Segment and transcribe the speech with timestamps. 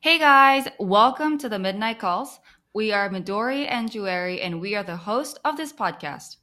[0.00, 2.38] Hey guys, welcome to the Midnight Calls.
[2.72, 6.38] We are Midori and Jueri, and we are the host of this podcast.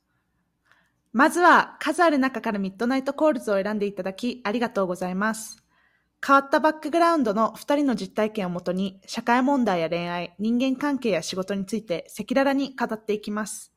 [1.13, 5.63] まずは数ある中からミッドナイトコールズを選んでいただきありがとうございます。
[6.25, 13.71] 変わったバックグラウンドの二人の実体験をもとに社会問題や恋愛、人間関係や仕事について赤裸々に語っていきます。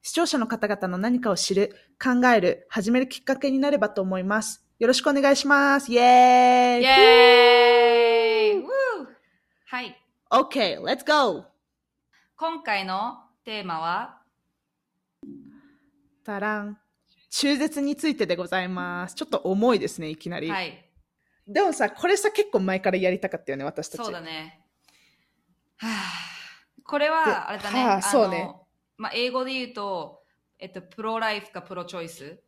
[0.00, 4.64] 視聴者の方々の何かを知る、考える、始めるきっかけになればと思います。
[4.78, 5.90] よろしくお願いします。
[5.90, 8.03] イェーイ Yay!
[9.66, 9.98] はい。
[10.30, 11.44] !OK, let's go!
[12.36, 14.20] 今回のテーマは、
[16.24, 16.78] たらん。
[17.30, 19.14] 中絶についてでございます。
[19.14, 20.50] ちょっと重いですね、いきなり。
[20.50, 20.90] はい。
[21.46, 24.04] でもさ、これさ、結構前からやりたかったよね、私たち。
[24.04, 24.60] そうだね。
[25.78, 25.92] はあ、
[26.84, 27.84] これでは、あれだね。
[27.84, 28.54] はあのそうね
[28.96, 30.22] まあ、英語で言うと、
[30.58, 32.38] えっと、プロライフかプロチョイス？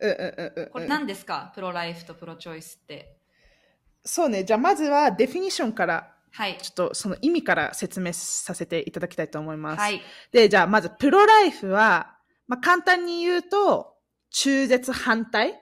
[0.00, 1.50] うんうんうんうんこれ何ですか？
[1.54, 3.17] プロライフとプロチョイスって。
[4.04, 4.44] そうね。
[4.44, 6.58] じゃあまずはデフィニッションから、はい。
[6.60, 9.80] ちょっとその意味から説明させていただきたいと思います。
[9.80, 10.00] はい。
[10.32, 13.94] で、じゃあまずプロライフは、まあ簡単に言うと、
[14.30, 15.60] 中絶反対。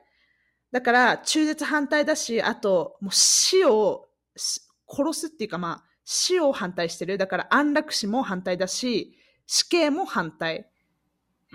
[0.73, 7.19] だから中絶反対だし、あと、もう死をし殺すっていうかまあ、死を反対してる。
[7.19, 10.59] だから安楽死も反対だし、死刑も反対。
[10.59, 10.67] うん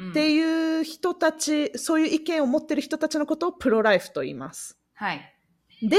[0.09, 4.79] っていう人たち、そういう意見を持ってる人たちのことをプロライフと言います。
[4.93, 5.21] はい。
[5.83, 5.97] で、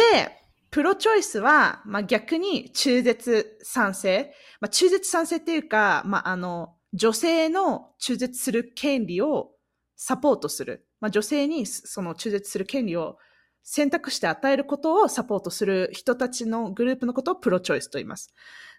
[0.72, 4.32] プロチョイスは、まあ、逆に中絶賛成。
[4.58, 9.50] まあ、中絶賛成っていうか、まあ、あの、女性の中絶する権利を
[9.96, 10.86] サポートする。
[10.98, 13.18] まあ、女性にその中絶する権利を
[13.62, 18.32] 選択して与えることをサポートする人たちのグループのことをプロチョイスと言います。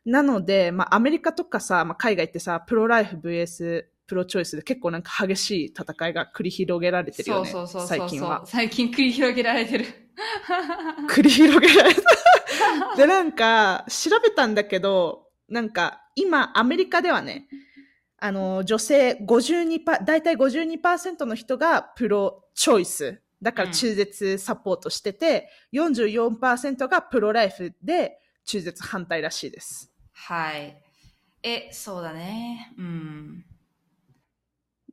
[0.04, 7.50] なので、まあ、アメリカとかさ、まあ、海外ってさ、プロライフ VS プロチョイスで結構なんか激しい戦いが繰り広げられてるよね。
[7.52, 8.44] そうそうそう最近は。
[8.46, 9.86] 最近繰り広げられてる。
[11.10, 12.02] 繰り広げられた。
[12.98, 17.48] で、なんか、調べたんだけど、なんか、今、アメリカではね、
[18.18, 23.22] あの、女性52パ、だいたい52%の人がプロチョイス。
[23.42, 29.92] だから中絶サポートしてて、44%がプロライフで中絶反対らしいです。
[30.14, 30.82] はい。
[31.44, 32.74] え、そうだね。
[32.78, 33.46] うん。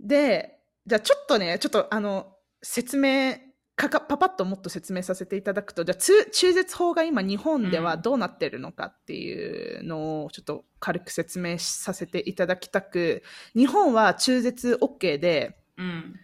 [0.01, 3.37] で、じゃあちょっとね、ちょっとあの、説明、
[3.77, 13.23] かか、パパッともっと説明させていただくと、じゃあつ中絶法が今日本ではどうなってるのかっていうのをちょっと軽く説明させていただきたく、
[13.55, 16.15] 日本は中絶 OK で、うん。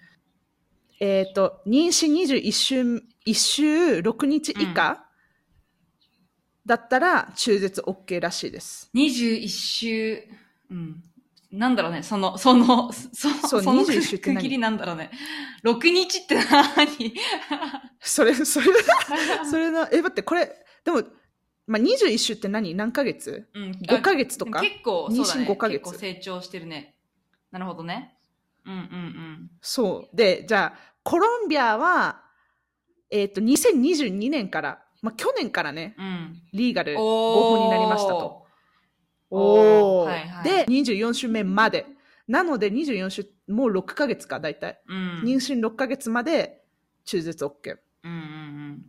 [1.01, 2.83] えっ、と、妊娠21週、
[3.27, 5.07] 1週6日以下、
[6.67, 8.91] だったら中絶 OK らしいです。
[8.95, 10.25] 21週、
[10.71, 11.03] うん。
[11.53, 14.37] なんだろうね、その、その、そそうその21週って何？
[14.37, 15.11] 区切りなんだろうね。
[15.65, 17.15] 6日って何？
[18.01, 18.67] それ、それ、
[19.49, 20.53] それな、え、待って、これ、
[20.85, 21.03] でも、
[21.67, 22.75] まあ、21週って何？
[22.75, 23.49] 何ヶ月？
[23.55, 24.61] うん、5ヶ月とか？
[24.61, 25.43] 結構、そうだね。
[25.45, 26.97] 妊娠5ヶ月結構成長してるね。
[27.51, 28.17] なるほどね。
[28.65, 29.51] うんうんうん。
[29.61, 30.17] そう。
[30.17, 32.23] で、じゃあ、コロンビアは、
[33.11, 36.43] えっ、と、2022年から、まあ、去年からね、うん。
[36.53, 38.46] リーガル、合法になりましたと。
[39.31, 41.87] おーーはいはいで、24週目まで。
[42.29, 44.81] なので、24週、もう6ヶ月か、大体。
[44.89, 45.23] うん。
[45.25, 46.63] 妊娠6ヶ月まで、
[47.05, 47.77] 中絶 OK。
[48.05, 48.87] うんうん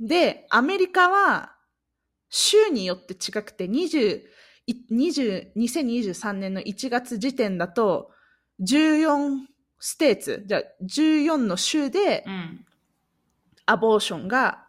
[0.00, 1.54] で、アメリカは、
[2.30, 4.22] 州によって違くて、20、
[4.66, 8.10] い20 2023年の1月時点だと、
[8.62, 9.46] 14
[9.78, 12.32] ステーツ、じゃあ14の州でうん。
[12.32, 12.66] うん。
[13.66, 14.66] アボーションが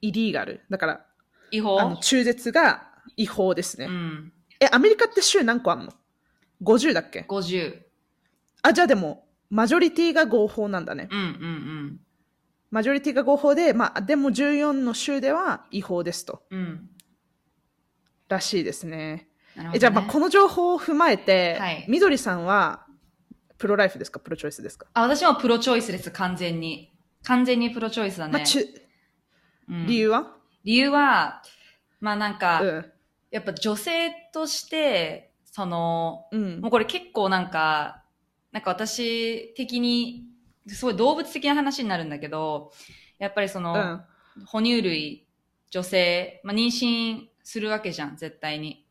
[0.00, 0.62] イリーガル。
[0.70, 1.06] だから、
[1.50, 1.96] 違法？
[1.96, 2.87] 中絶が
[3.18, 3.86] 違法ですね。
[3.86, 4.32] うん。
[4.60, 5.92] え、アメリカって州何個あんの
[6.62, 7.82] ?50 だっけ？50。
[8.62, 11.08] あ、じゃあでも、マジョリティが合法なんだね。
[11.10, 12.00] うんうんうん。
[12.70, 16.42] マジョリティが合法で、まあ、でも14の州では違法ですと。
[16.50, 16.90] うん。
[18.28, 19.28] らしいですね。
[19.56, 22.86] ねえじゃあ、まあ、この情報を踏まえて、はいみどりさんは、
[23.56, 24.20] プロライフですか？
[24.20, 26.92] プロチョイスですか、あ、私もプロチョイスです、完全に。
[27.24, 28.32] 完全にプロチョイスだね。
[28.34, 28.64] まあ、ちゅ
[29.68, 31.42] うん理由は、理由は、
[32.00, 32.92] まあなんか、うん。
[33.30, 38.02] やっぱ女性として、その、うんもうこれ結構なんか、
[38.52, 40.24] なんか私的に、
[40.66, 42.72] すごい動物的な話になるんだけど、
[43.18, 44.04] やっぱりその、うん。
[44.46, 45.26] 哺乳類、
[45.70, 48.86] 女性、まあ、妊娠するわけじゃん、絶対に。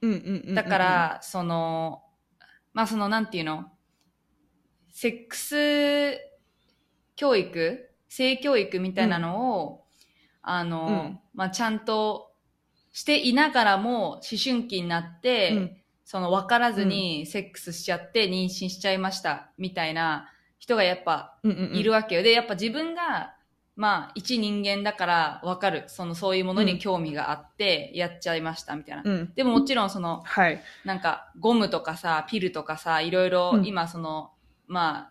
[0.00, 0.54] うんうんうんうん。
[0.54, 2.02] だから、その、
[2.72, 3.72] まあその、なんていうの
[4.90, 6.20] セックス
[7.16, 9.84] 教育性教育みたいなのを、
[10.42, 12.31] あの、うんまあちゃんと
[12.92, 20.28] していながらも、思春期になって、うんその分からずにセックスしちゃって妊娠しちゃいました、みたいな
[20.58, 22.22] 人がやっぱうんうんうん、いるわけよ。
[22.22, 23.34] で、やっぱ自分が
[23.74, 25.84] まあ、一人間だからわかる。
[25.86, 29.02] その、そういうものに興味があって、やっちゃいました、みたいな。
[29.04, 29.32] うん。
[29.34, 30.62] でももちろんその、はい。
[30.84, 34.32] なんか、ゴムとかさ、ピルとかさ、いろいろうん今その、
[34.66, 35.10] ま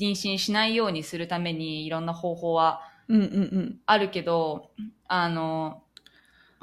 [0.00, 3.26] 妊娠しないようにするためにいろんな方法はうんうんう
[3.58, 3.80] ん。
[3.84, 4.70] あるけど、
[5.08, 5.81] あの、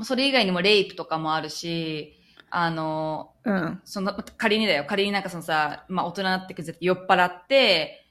[0.04, 2.16] それ以外にもレイプとかもあるし、
[2.50, 3.82] あの、うん。
[3.84, 8.06] その、仮にだよ、仮になんかそのさ、まあ大人になってくる酔っ払って、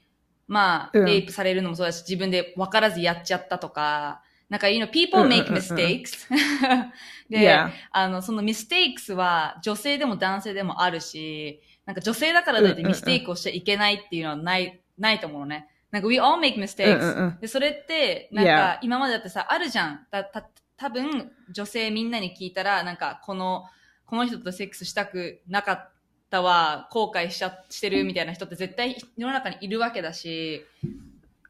[0.47, 6.27] まあ、うんレイプされるのもそうだし、自分で分からずやっちゃったとか、なんか、you know, people うんうん make mistakes.
[7.29, 7.69] で、Yeah.
[7.91, 15.67] あの、その mistakes は女性でも男性でもあるし、なんか女性だからといってミステイクをしちゃいけないっていうのはない、ないと思うのね。
[15.91, 17.39] なんか we all make うん mistakes.
[17.41, 20.07] で、それって、なん.か、今までだってさ、あるじゃん。
[20.09, 20.41] た、た、
[20.79, 23.65] 多分、女性みんなに聞いたら、なんか、この、
[24.05, 25.91] この人とセックスしたくなかっ
[26.29, 30.65] たわ、後悔しちゃ、してるみたいな人って絶対世の中にいるわけだし、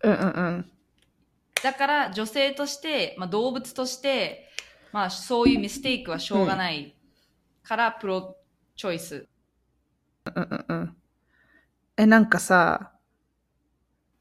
[0.03, 0.71] うんうんうん。
[1.63, 4.49] だから女性として、まあ動物として、
[4.91, 6.95] まあそういうミステイクはしょうがない
[7.63, 8.35] から、プロ
[8.75, 9.27] チョイス。
[10.35, 10.95] うんうんうん。
[11.97, 12.93] え、なんかさ、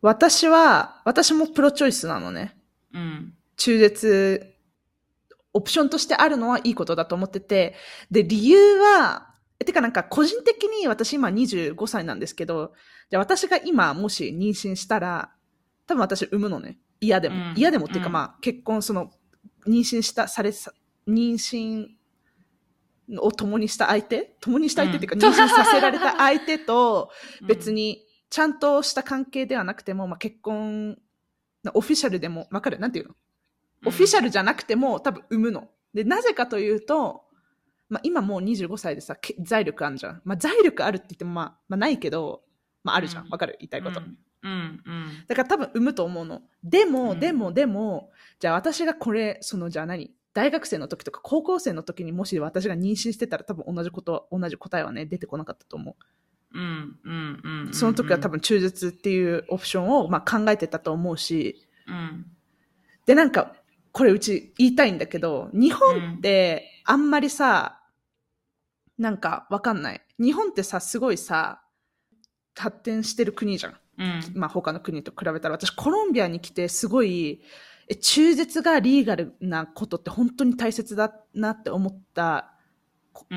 [0.02, 2.56] 私は、私もプロチョイスなのね。
[2.93, 3.34] うん。
[3.56, 4.55] 中絶、
[5.53, 7.75] オプションとしてあるのはいいことだと思ってて、
[8.11, 12.73] で、理由は、えてかなんか個人的に私今25歳なんですけど、
[13.11, 15.33] じゃあ私が今もし妊娠したら、
[15.87, 16.79] 多分私産むのね。
[17.00, 17.37] 嫌でも。
[17.37, 19.11] うん嫌でもっていうかうんまあ結婚その、
[19.67, 20.73] 妊娠した、されさ、
[21.09, 21.87] 妊娠
[23.21, 24.37] を共にした相手？
[24.41, 27.11] 共にした相手っていうか、うん妊娠させられた相手と
[27.47, 27.79] 別に。
[27.89, 30.99] にちゃんとした関係ではなくても、まあ結婚、
[31.73, 32.79] オフィシャルでも、わかる？
[32.79, 33.15] なんていうの？
[33.87, 35.69] オフィシャルじゃなくても多分産むの。
[35.95, 37.25] で、なぜかというと、
[37.89, 40.23] まあ今もう25歳でさ、け財力あるじゃん。
[40.25, 42.43] まあ財力あるって言ってもまあ、まあないけど、
[42.85, 43.25] まああるじゃん。
[43.25, 43.57] うんわかる？
[43.61, 44.01] 言いたいこと。
[44.01, 44.19] うん。
[44.43, 44.51] うん。
[44.85, 45.25] うん。
[45.27, 46.43] だから多分産むと思うの。
[46.63, 50.13] でも、うんでも、でも、じゃあ私がこれ、そのじゃあ何？
[50.35, 55.97] 大学生の時とか高校生の時にもし私が妊娠してたら多分同じこと、同じ答えはね、出てこなかったと思
[56.55, 56.59] う。
[56.59, 56.99] うん。
[57.05, 57.41] うん。
[57.67, 57.75] うん。
[57.75, 62.27] その時は多分中絶っていうオプションをまあ考えてたと思うし、うん。
[63.07, 63.55] で、なんか、
[63.93, 67.81] これうち言いたいんだけど、日本ってあんまりさ、
[68.99, 70.00] なんかわかんない。
[70.19, 71.62] 日本ってさ、すごいさ、
[72.56, 73.76] 発展してる国じゃん。
[73.99, 74.23] うん。
[74.35, 75.55] まあ他の国と比べたら。
[75.55, 77.40] 私コロンビアに来てすごい、
[77.88, 82.52] え中絶がリーガルなことって本当に大切だなって思った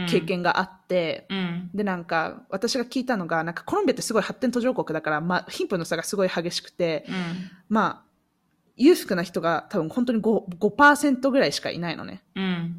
[0.09, 1.69] 経験があって、うん。
[1.73, 7.15] で、なんか、私が聞いたのが、なんかコロンビアってすごい発展途上国だから、まあ、貧富の差がすごい激しくて、うん。
[7.69, 8.10] まあ、
[8.81, 12.23] 裕福な人が多分本当に 5%, 5ぐらいしかいないのね。
[12.35, 12.75] うん。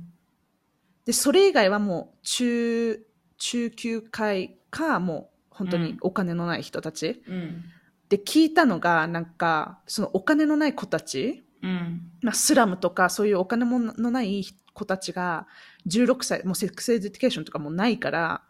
[1.04, 3.06] で、それ以外はもう中、
[3.38, 7.22] 中級階か、もう本当にお金のない人たち。
[7.26, 7.64] うん。
[8.08, 12.10] で、聞いたのが、なんか、そのお金のない子たち、うん。
[12.22, 14.44] まあ、スラムとかそういうお金ものない
[14.74, 15.46] 子たちが
[15.86, 18.42] 16歳、もう sex education とかもないから、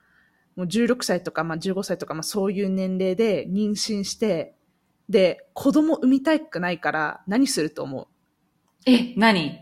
[0.57, 4.55] もう16歳とか、まあ、15歳とか、まあ、そういう年齢で妊娠して、
[5.13, 8.09] で、子供産みたくないから何すると思う？
[8.87, 9.61] え、何？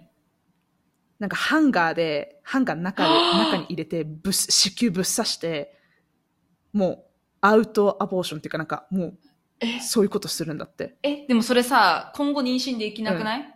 [1.18, 3.10] なんかハンガーで、ハンガーの中に
[3.44, 5.76] 中に入れて、ぶっ、子宮ぶっ刺して、
[6.72, 7.04] もう、
[7.42, 9.18] アウトアボーションっていうかなんか、もう、
[9.58, 10.96] え、そういうことするんだって。
[11.02, 13.54] え、でもそれさ、今後妊娠できなくない、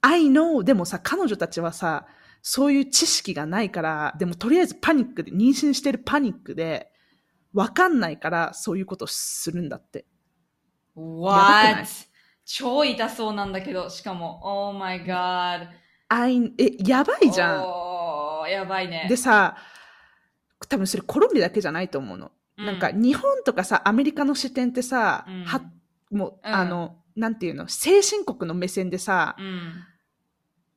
[0.00, 2.06] I know, でもさ、彼女たちはさ、
[2.40, 6.92] そういう知識がないから、でもとりあえずパニックで、妊娠してるパニックで、
[7.52, 10.06] わかんないから、そういうことするんだって。
[10.94, 11.86] ?What?
[12.44, 15.68] 超痛そうなんだけど、しかも、Oh my god.
[16.08, 17.62] I, え、やばいじゃん。
[17.62, 19.06] おー、やばいね。
[19.08, 19.56] でさ、
[20.68, 22.30] 多分それコロンビアだけじゃないと思うの。
[22.58, 25.62] うなんか、日本とかさ、アメリカの視点ってさ、うんは、
[26.10, 29.72] もう、うんあの、なんていうの、先進国の目線でさ、うん。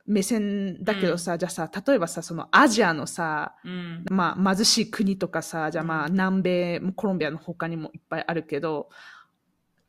[0.06, 4.06] 目線だけどさ、じゃあさ、例えばさ、そのアジアのさ、うん。
[4.10, 8.90] まあ、貧しい国とかさ、じゃあまあ、うん南米、コロンビアの他にもいっぱいあるけど、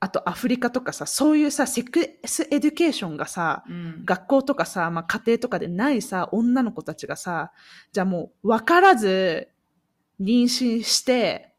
[0.01, 4.05] あとアフリカとかさ、そういうさ、 sex education がさ、うん。
[4.05, 7.53] 学校とかさ、まあ家庭とかでないさ、女の子たちがさ、
[7.93, 9.49] じゃあもう分からず
[10.21, 11.55] 妊娠して、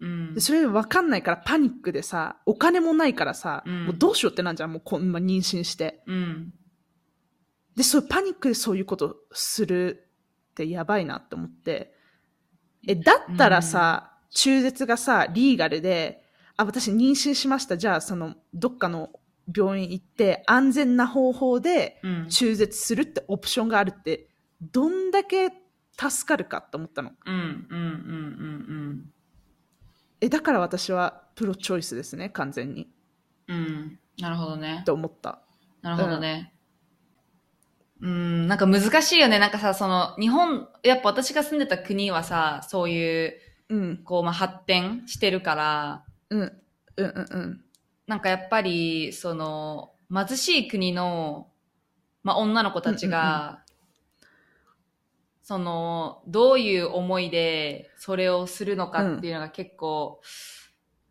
[0.00, 6.02] うんでそれで分かんないからパニックでさ、お金もないからさ、うんもうどうしようってなんじゃん、もうこんな妊娠して。
[6.06, 6.52] うん。
[7.74, 10.08] で、そういうパニックでそういうことする
[10.50, 11.94] ってやばいなって思って。
[12.86, 16.22] え、だったらさ、中絶がさ、リーガルで、
[16.58, 17.78] あ、私妊娠しました。
[17.78, 19.10] じゃあ、その、どっかの
[19.56, 22.28] 病院行って、安全な方法でうん。
[22.28, 24.28] 中絶するってオプションがあるって、
[24.60, 25.52] どんだけ
[25.96, 27.12] 助かるかって思ったの。
[27.24, 27.34] うん。
[27.34, 27.48] うん。
[27.70, 29.12] うん。
[30.20, 32.90] え、だから私はプロチョイスですね、完全に。
[33.46, 33.56] うん。
[33.56, 33.98] うん。
[34.18, 34.84] なるほどねっ。
[34.84, 35.40] て思った。
[35.80, 36.52] なるほどね。
[38.00, 39.38] うん、なんか難しいよね。
[39.38, 43.34] なんかさ、その、日本、やっぱ私が住んでた国はさ、そういう、
[43.68, 43.98] うん。
[43.98, 46.40] こう、まあ、発展してるから、うん。
[46.40, 46.60] うん
[46.96, 47.64] うんうん。
[48.06, 51.48] なんかやっぱり、その、貧しい国の、
[52.22, 53.62] まあ、女の子たちが、
[55.42, 60.20] その、どういう思いでそれをするのかっていうのが結構、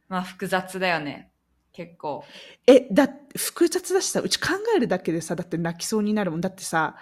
[0.10, 1.32] まあ、複雑だよね。
[1.74, 2.24] 結構。
[2.66, 6.42] え、だ、複雑だしさ、うち考えるだけでさ、だって泣きそうになるもん。
[6.42, 6.96] だってさ、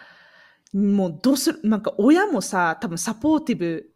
[0.74, 3.90] もうどうする、なんか親もさ、多分サポーティブ、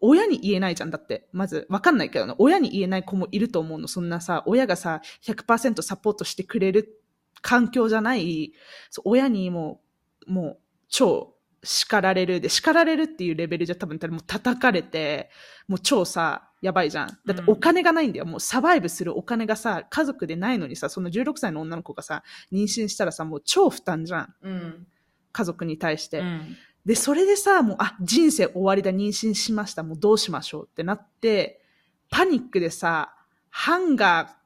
[0.00, 0.90] 親に言えないじゃん。
[0.90, 3.88] だって、まず、わかんないけどね、親に言えない子もいると思うの。
[3.88, 7.02] そんなさ、親がさ、100%サポートしてくれる
[7.42, 8.52] 環境じゃない、
[8.90, 9.80] そう親にも
[10.26, 12.40] う、もう、超叱られる。
[12.40, 15.30] で、叱られるっていうレベルじゃ多分、もう叩かれて、
[15.68, 17.18] もう超さ、やばいじゃん。
[17.26, 18.26] だってお金がないんだよ。
[18.26, 24.34] もうサバイブするお金がさ、家族でないのにさ、その16歳の女の子がさ、妊娠したらさ、もう超負担じゃん。
[24.42, 24.86] うん。
[25.32, 26.20] 家族に対して。
[26.20, 26.56] うん。
[26.84, 31.62] で、それでさ、もう、あ、人生終わりだ、妊娠しました、もうどうしましょうってなって、
[32.10, 33.14] パニックでさ、
[33.50, 34.36] ハンガ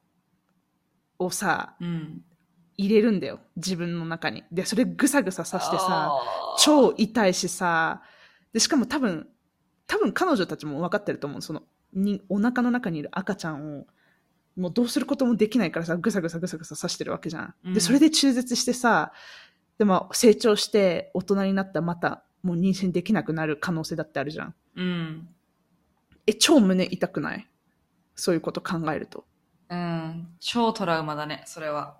[1.18, 2.22] ーをさ、うん。
[2.76, 3.38] 入れるんだよ。
[3.56, 4.42] 自分の中に。
[4.50, 6.12] で、それぐさぐささしてさ、
[6.58, 8.02] 超痛いしさ、
[8.52, 9.28] で、しかも多分、
[9.86, 11.42] 多分彼女たちも分かってると思う。
[11.42, 11.62] その、
[11.92, 13.86] に、お腹の中にいる赤ちゃんを、
[14.56, 17.54] もうどうすることもできないからさ、ぐさぐさぐさぐさ刺してるわけじゃん。
[17.64, 19.12] うんで、それで中絶してさ、
[19.78, 24.54] でも成長して大人になったらまたもう妊娠できなくなる可能性だってあるじゃん。
[24.76, 25.28] うん。
[26.26, 27.48] え、超胸痛くない？
[28.14, 29.24] そういうこと考えると。
[29.68, 30.28] うん。
[30.40, 31.96] 超トラウマだね、それは。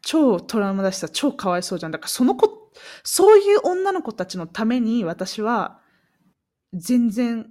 [0.00, 1.92] 超トラウマだしさ、超かわいそうじゃん。
[1.92, 2.70] だからその子、
[3.02, 5.80] そういう女の子たちのために私は
[6.74, 7.50] 全然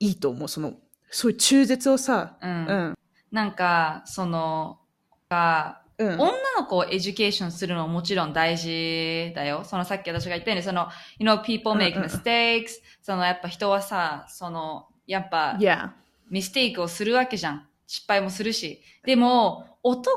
[0.00, 0.48] いいと思う。
[0.48, 0.74] その、
[1.10, 2.66] そういう中絶をさ、うん。
[2.66, 2.94] うん。
[3.30, 4.80] なんか、その、
[5.28, 6.08] が、うん。
[6.20, 9.64] 女の子を education するのはもちろん大事だよ。
[9.64, 12.80] そのさっき私が言ったように、その、you know, people うん make うん mistakes.
[13.02, 15.90] そのやっぱ人はさ、その、やっぱ、yeah.
[16.30, 17.68] ミステイクをするわけじゃん。
[17.86, 18.80] 失敗もするし。
[19.04, 20.08] でも、男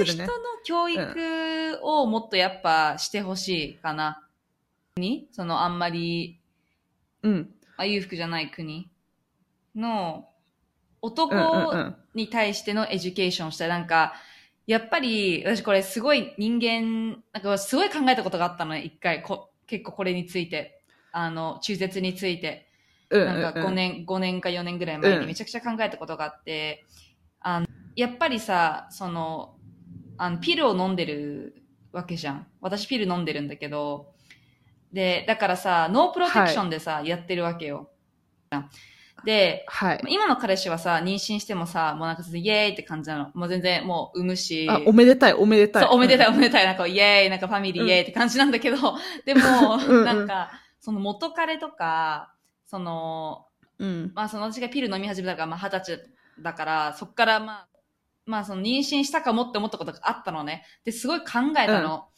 [0.00, 0.28] の人の
[0.64, 4.26] 教育をもっとやっぱしてほしいかな。
[4.96, 5.28] に？
[5.30, 6.40] そのあんまり、
[7.22, 7.54] うん。
[7.76, 8.90] あ裕福じゃない国
[9.76, 9.88] の
[11.00, 11.96] うんうん男うん。
[12.14, 14.14] に対しての education をしたらなんか、
[14.66, 19.50] やっぱり、私これすごい人間、なんかすごい考えたことがあったのね、一回こ。
[19.66, 20.82] 結構これについて。
[21.12, 22.68] あの、中絶について。
[23.10, 26.84] うんなんか5年、5年か4年ぐらい前にめちゃくちゃ考えたことがあって、
[27.40, 29.56] あの、やっぱりさ、その、
[30.16, 32.46] あの、ピルを飲んでるわけじゃん。
[32.60, 34.14] 私ピル飲んでるんだけど、
[34.92, 37.90] で、だからさ、ノープロテクションでさ、やってるわけよ。
[39.24, 40.00] で、はい。
[40.08, 43.30] 今の彼氏はさ、妊娠してもさ、もうなんかイエーイって感じなの。
[43.34, 44.68] もう全然もう産むし。
[44.68, 45.82] あ、おめでたい、おめでたい。
[45.84, 48.76] そう、おめでたい、うんおめでたい、なんか、イエーイ、なんかファミリーイエーイって感じなんだけど、
[49.24, 50.50] でも、うんうんなんか、
[50.80, 52.34] その元彼とか、
[52.66, 53.46] その、
[53.78, 54.12] うん。
[54.14, 56.00] まあその私がピル飲み始めたから、まあ二十歳
[56.40, 57.68] だから、そっからまあ、
[58.26, 60.64] まあその妊娠したかもって思ったことがあったのね。
[60.84, 61.24] で、すごい考
[61.58, 62.08] えたの。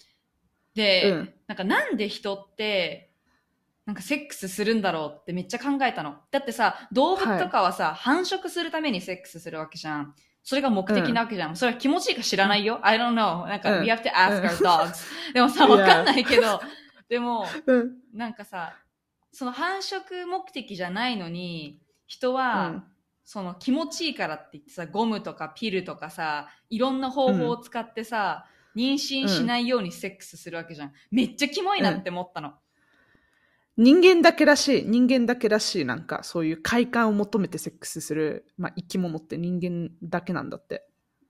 [0.74, 3.10] で、うんなんかなんで人って、
[3.86, 6.16] なんかセックスするんだろうってめっちゃ考えたの。
[6.30, 10.14] だってさ、動物とかはさ、繁殖するためにセックスするわけじゃん。
[10.42, 11.56] それが目的なわけじゃん。
[11.56, 13.46] それは気持ちいいか知らないよ？I don't know.
[13.46, 15.32] なんか、うん we have to ask うん our dogs.
[15.32, 16.60] でもさ、わかんないけど、
[17.08, 17.96] でも、 うん。
[18.12, 18.74] なんかさ、
[19.32, 22.84] その繁殖目的じゃないのに、人は、うん
[23.26, 28.44] その気持ちいいからって言ってさ、ゴムとかピルとかさ、いろんな方法を使ってさ、
[28.76, 30.92] 妊娠しないようにセックスするわけじゃん。
[31.10, 32.52] めっちゃキモいなって思ったの。
[33.76, 40.86] 人間だけらしい、人間だけらしい、なんか、そういう快感を求めてセックスする、まあ、生き物って人間だけなんだって。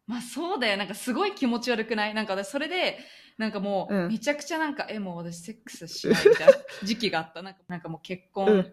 [0.06, 0.76] まあそうだよ。
[0.76, 2.12] なんかすごい気持ち悪くない？
[2.14, 2.98] なんか私それで、
[3.38, 6.52] なんかもう、うんめちゃくちゃなんか、え、もう私セックスしないみたいな
[6.84, 7.40] 時期があった。
[7.42, 8.72] なんか、なんかもう結うん婚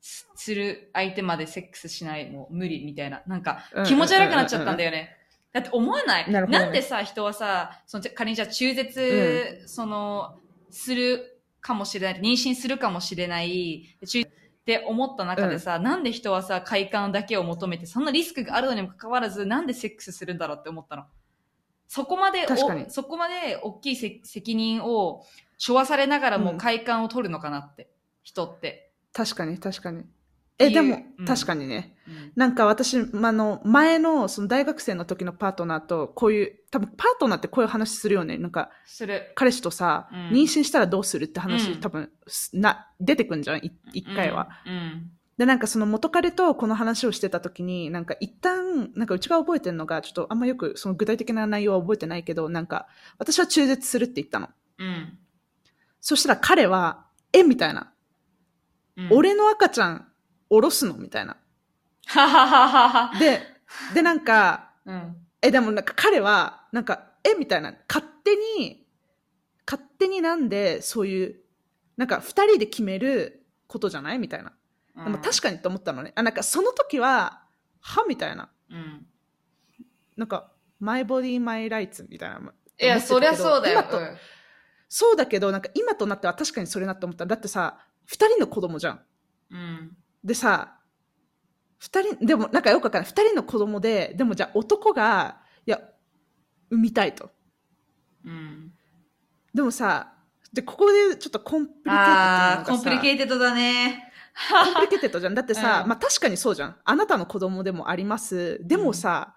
[0.00, 3.22] すする相手までセックスしない、もう無理みたいな。
[3.26, 5.16] なんかうん気持ち悪くなっちゃったんだよね。
[5.52, 6.30] だって思わない？
[6.30, 10.38] ねんでさ、人はさ、その仮にじゃあ中絶、その、
[10.70, 14.26] するかもしれない、妊娠するかもしれない、中っ
[14.64, 21.04] て思った中でさ、なんで人はさ、快感だけを求めて、そんなリスクがあるのにもかかわらず、なんでセックスするんだろうって思ったの？
[21.88, 22.46] そこまで
[22.88, 25.24] そこまで大きいせ責任を
[25.56, 27.88] 背負わされながらも快感を取るのかなって、
[28.22, 28.92] 人って。
[29.14, 30.04] 確かに、確かに。
[30.58, 31.94] てえ、でもうん、確かにね。
[32.06, 38.38] うんなんか私、まあの、前の、その大学生の時のパートナーと、こういう、多分パートナーってこういう話するよね。
[38.38, 39.32] なんか、する。
[39.34, 44.48] 彼氏とさ、うん妊娠したらどうするって話、うん多分、すな、出てくんじゃん、い一回は。
[44.64, 45.10] うん。
[45.36, 52.88] で、なんかその元彼とこの話をしてた時に、なんか一旦、なんかうちが覚えてるのが、ちょっとあんまよくその具体的な内容は覚えてないけど、なんか、
[53.18, 54.48] 私は中絶するって言ったの。
[54.78, 55.18] うん。
[56.00, 57.92] そしたら彼は、えみたいな。
[58.96, 60.07] うん、俺の赤ちゃん、
[60.50, 60.94] おろすの？
[60.94, 61.36] みたいな。
[63.18, 63.42] で、
[63.94, 65.16] で、なんか、うん。
[65.42, 67.74] え、でもなんか彼は、なんか、えみたいな。
[67.88, 68.86] 勝手に、
[69.66, 71.40] 勝手になんで、そういう、
[71.96, 74.18] なんか二人で決めることじゃない？
[74.18, 74.52] みたいな。
[74.96, 76.12] でも確かにって思ったのね。
[76.16, 77.42] あ、なんかその時は、
[77.80, 78.48] はみたいな。
[78.70, 79.06] うん。
[80.16, 82.40] なんか、 my body my rights みたいな。
[82.80, 83.80] いや、そりゃそうだよ。
[83.80, 83.98] 今と
[84.88, 87.26] そうだけど、なんか今となっては確かにそれなって思った。
[87.26, 89.00] だってさ、二人の子供じゃん。
[89.50, 89.96] うん。
[90.28, 90.76] でさ、
[91.78, 93.10] 二人、でもなんかよくわかんない。
[93.10, 95.80] 二人の子供で、でもじゃあ男が、いや、
[96.70, 97.30] 産みたいと。
[98.24, 98.72] うん。
[99.54, 100.12] でもさ、
[100.52, 104.12] で、ここでちょっと complicated ああ、 complicated だね。
[104.50, 105.34] complicated じゃん。
[105.34, 106.76] だってさ、うんまあ確かにそうじゃん。
[106.84, 108.60] あなたの子供でもあります。
[108.62, 109.34] でもさ、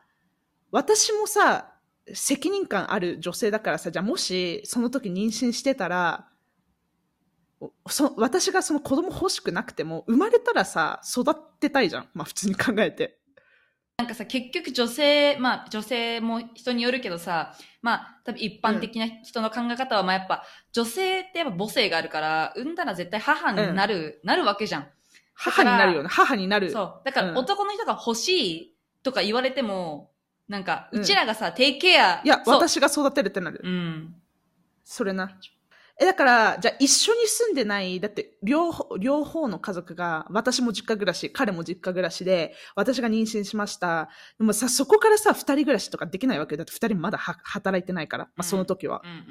[0.71, 1.73] 私もさ、
[2.13, 6.30] 責任感ある女性だからさ、じゃあもしその時妊娠してたら、お
[7.87, 12.09] そ私がその子供欲しくなくても、生まれたらさ、育てたいじゃん。
[12.13, 13.19] まあ普通に考えて。
[13.97, 24.87] なんかさ、結局女性、まあ女性も人によるけどさ、まあ多分一般的な人の考え方は、まあやっぱ女性ってやっぱ母性があるから、産んだら絶対母になる、なるわけじゃん。
[25.35, 26.09] 母になるよね。
[26.09, 26.71] 母になる。
[26.71, 27.01] そう。
[27.05, 30.11] だかうんら男の人が欲しいとか言われても、
[30.47, 32.21] なんか、うんうちらがさ、テイケア。
[32.23, 32.41] いや。
[32.45, 33.61] 私が育てるってなる。
[33.63, 34.15] うん。
[34.83, 35.31] それな。
[36.01, 44.09] え、だから、じゃあ一緒に住んでない、だって両方、両方の家族が、私も実家暮らし、彼も実家暮らしで、私が妊娠しました。
[44.39, 49.03] でもさ、そこからさ、二人暮らしとかできないわけよだって二人まだは働いてないから、まあその時は。
[49.03, 49.21] うんうんうん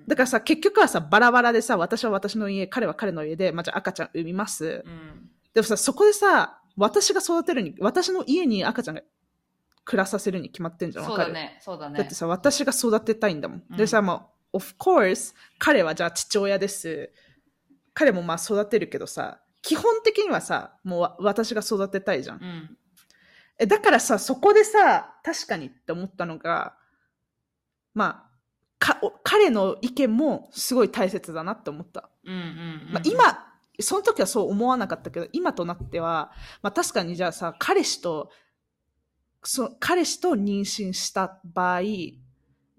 [0.00, 0.04] うん。
[0.08, 4.82] だからさ、結局はさ、バラバラでさ、私は私の家、彼は彼の家で、まあ、じゃあ赤ちゃん産みます。
[4.84, 5.30] うん。
[5.54, 9.02] でもさ、そこでさ、私が育てるに、私の家に赤ちゃんが
[9.84, 11.04] 暮らさせるに決まってんじゃん。
[11.08, 11.26] わかる？
[11.26, 11.58] そうだね。
[11.62, 11.98] そうだね。
[11.98, 13.62] だってさ、私が育てたいんだもん。
[13.70, 17.10] うんでさ、もう、of course、彼はじゃあ父親です。
[17.94, 22.36] 彼もまあ育てるけどさ、基本的にはさ、もうわ私が育てたいじゃん。
[22.36, 22.76] うん。
[23.58, 26.76] え、だからさ、そこでさ、確かにって思ったのが、
[27.92, 28.28] まあ、
[28.78, 32.08] かお彼の意見もすごい大切だなって思った。
[32.24, 32.92] うんうんうん。
[32.92, 33.48] まあ、今、
[33.80, 38.30] その時はそう思わなかったけど、今となっては、まあ確かにじゃあさ、彼氏と、
[39.42, 41.80] そ彼氏と妊娠した場合、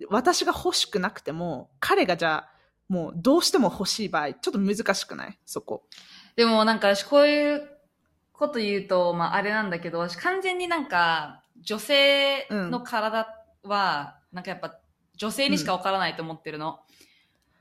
[0.10, 2.52] 私が欲しくなくても、彼がじゃあ、
[2.88, 5.40] もうどうしても欲しい場合、ちょっと難しくない？
[5.46, 5.84] そこ。
[6.36, 7.70] でもなんか私こういう
[8.32, 13.28] こと言うと、まああれなんだけど、私完全になんか女性の体
[13.64, 14.80] は、なんかやっぱ
[15.18, 16.80] 女性にしかわからないと思ってるの。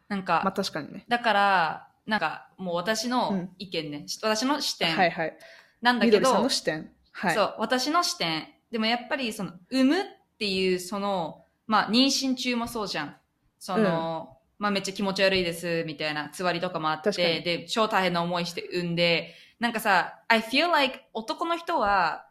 [0.09, 1.05] なんか、まあ確かにね。
[1.09, 5.38] だから、なんかもう私うのん意見ね、私の視点はいはい。
[5.83, 6.90] なんだけど、さんの視点。
[7.12, 7.35] はい。
[7.35, 8.48] そう、私の視点。
[8.70, 10.05] でもやっぱりその、産むっ
[10.38, 13.16] ていうその、まあ妊娠中もそうじゃん。
[13.61, 22.26] その、まあめっちゃ気持ち悪いです、みたいな、つわりとかもあって、で、超大変な思いして産んで、なんかさ、I feel like 男の人は、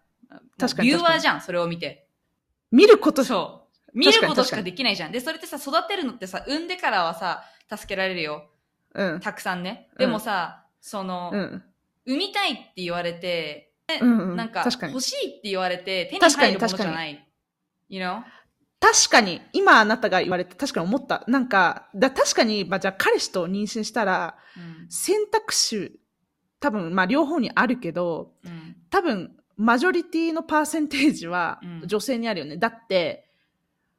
[0.58, 2.08] 確かにビューワーじゃん、それを見て。
[2.72, 3.98] 見ること、そう。
[3.98, 5.12] 見ることしかできないじゃん。
[5.12, 8.50] で、それってさ、育てるのってさ、産んでからはさ、助けられるよ。
[8.94, 9.20] うん。
[9.20, 9.90] たくさんね。
[9.94, 11.64] うんでもさ、その、うん。
[12.06, 14.36] 産みたいって言われて、うん、うん。
[14.36, 15.02] なんか、欲。
[15.02, 17.28] しいって言われて、手に入るものじゃない。
[17.90, 18.24] You know?
[18.88, 21.24] 確かに、今あなたが言われて確かに思った。
[21.28, 26.00] なんか、だ確かに、まあ、じゃあ彼氏と妊娠したら、うん選択肢、
[26.62, 32.56] 多分、まあ両方にあるけど、うん多分、マジョリティのパーセンテージはうん女性にあるよね。
[32.58, 33.28] だって、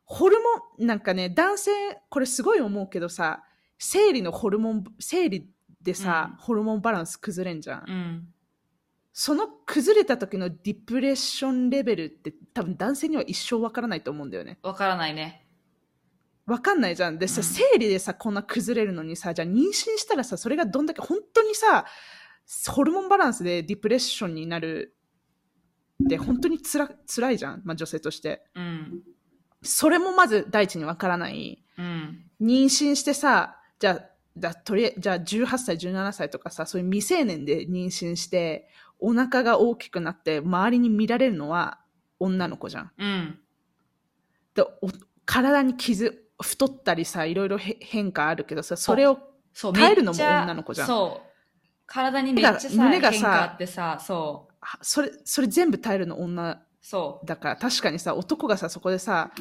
[0.05, 1.71] ホルモン、なんかね、男性、
[2.09, 3.45] これすごい思うけどさ、
[3.79, 5.51] 生理のホルモン、生理
[5.83, 8.29] でさ、うんホルモンバランス崩れんじゃん。
[9.19, 9.35] うん。
[9.35, 14.59] その崩れた時のディプレッションレベルって多分男性には一生わからないと思うんだよね。
[14.63, 15.45] わからないね。
[16.47, 17.19] わかんないじゃん。
[17.19, 21.85] でさ、うん生理でさ、こんな崩れるのにさ、じゃあ妊娠したらさ、それがどんだけ本当にさ、
[22.69, 24.97] ホルモンバランスでディプレッションになる
[26.05, 27.63] って本当につら、辛いじゃん。
[27.65, 28.45] まあ女性として。
[28.55, 29.03] うん。
[29.63, 31.63] それもまず第一にわからない。
[31.77, 32.25] うん。
[32.41, 34.01] 妊娠してさ、じゃあ、
[34.37, 41.79] じゃあ、とりあえじゃあ18歳、17歳とかさ、そういう未成年で妊娠して、お腹が大きくなって、周りに見られるのは
[42.19, 42.93] 女の子じゃん。
[42.99, 43.39] うん。
[44.55, 44.91] で、お
[45.25, 49.19] 体に傷、太ったりさ、いろいろへ変化あるけどさ、それを
[49.75, 51.29] 耐えるのも女の子じゃんそう。
[51.87, 54.55] 体にめっちゃさ、胸がさ変化あってさ、そう。
[54.61, 59.33] はそれ、それ全部耐えるの女そだから、確かにさ、男がさ、そこでさ、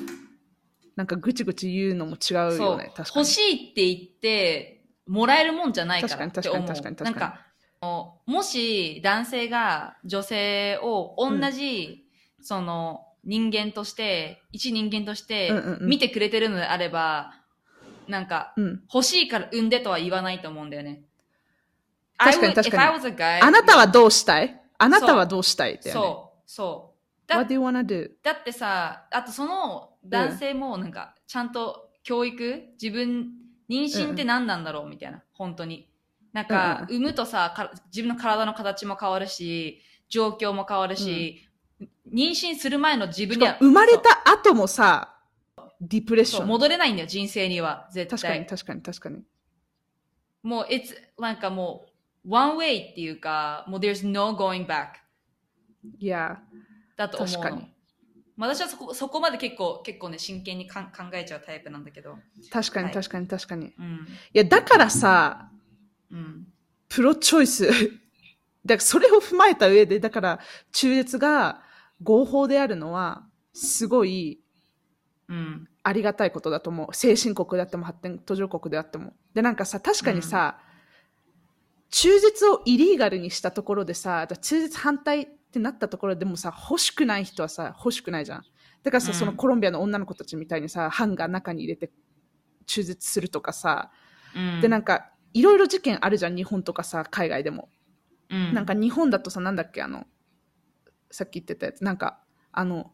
[0.96, 2.92] なんかぐちぐち言うのも違うよね。
[2.96, 3.22] 確かに。
[3.22, 6.68] 欲しいって言って、もらえるもんじゃないからって思う。
[6.68, 7.47] 確かに確かに確かに確かになんか、
[7.82, 12.06] もし男性が女性を同じ、
[12.42, 17.34] その人間として、一人間としてうんうんうん見てくれてるのであれば、
[18.08, 18.84] なんか、うん。
[18.94, 21.02] 欲しいから産んでとは言わないと思うんだよね。
[22.18, 24.60] 確かに would- 確かに a guy, あなたはどうしたい？
[24.78, 25.94] あなたはどうしたいって、ね。
[25.94, 26.98] そう、そう。
[27.28, 28.10] だ What do you wanna do?
[28.24, 33.34] だってさ、あとその男性もなんか、ちゃんと教育、自分、
[33.70, 34.88] 妊娠って何なんだろう？
[34.88, 35.87] みたいな、本当に。
[36.38, 41.50] なんか、うん産むとさか、自分の体の形も変わるし、状況も変わるし、
[42.14, 45.16] 妊娠する前の自分しには、生まれた後もさ、
[45.82, 46.48] ディプレッション。
[46.48, 47.90] 戻れないんだよ、人生には。
[47.92, 48.56] 絶確かに対。
[48.56, 49.24] 確かに確かに。
[50.44, 51.88] もう、it's, なんかも
[52.24, 54.90] う、one way っていうか、もう there's no going back
[55.98, 56.40] いや、
[56.96, 57.34] だと思うの。
[57.34, 57.74] 確かに
[58.36, 62.12] まあ私はそこそこまで結構、結構ね、真剣にかん考えちゃうタイプなんだけど。
[62.12, 63.70] はい確かに確かに確かに。
[63.70, 64.08] いうん。
[64.34, 65.50] や、だからさ、
[66.12, 66.48] うん。
[66.90, 67.68] プロチョイス。
[67.68, 67.90] だか
[68.76, 70.40] らそれを踏まえた上で、だから
[70.72, 71.62] 中絶が
[72.04, 74.42] 合法であるのは、すごい
[75.30, 75.68] うん。
[75.84, 76.94] ありがたいことだと思う。
[76.94, 79.14] 先進国であっても発展途上国であっても。
[79.34, 80.60] で、なんかさ、確かにさ、
[81.90, 88.44] 中絶をイリーガルにしたところでさ、中絶反対ってなったところでもさ、欲しくない人はさ、欲しくないじゃん。
[88.84, 91.92] だからさ、うんそのコロンビアの女の子たちみたいにさ、ハンガー中に入れて
[92.66, 93.92] 中絶するとかさ、
[94.36, 94.62] うん。
[94.62, 97.70] で、なんか、いろいろ事件あるじゃん、日本とかさ、海外でも。
[98.30, 100.06] うん、なんか日本だとさ、なんだっけ、あの、
[101.12, 102.20] さっき言ってたやつ、なんか、
[102.52, 102.92] あの、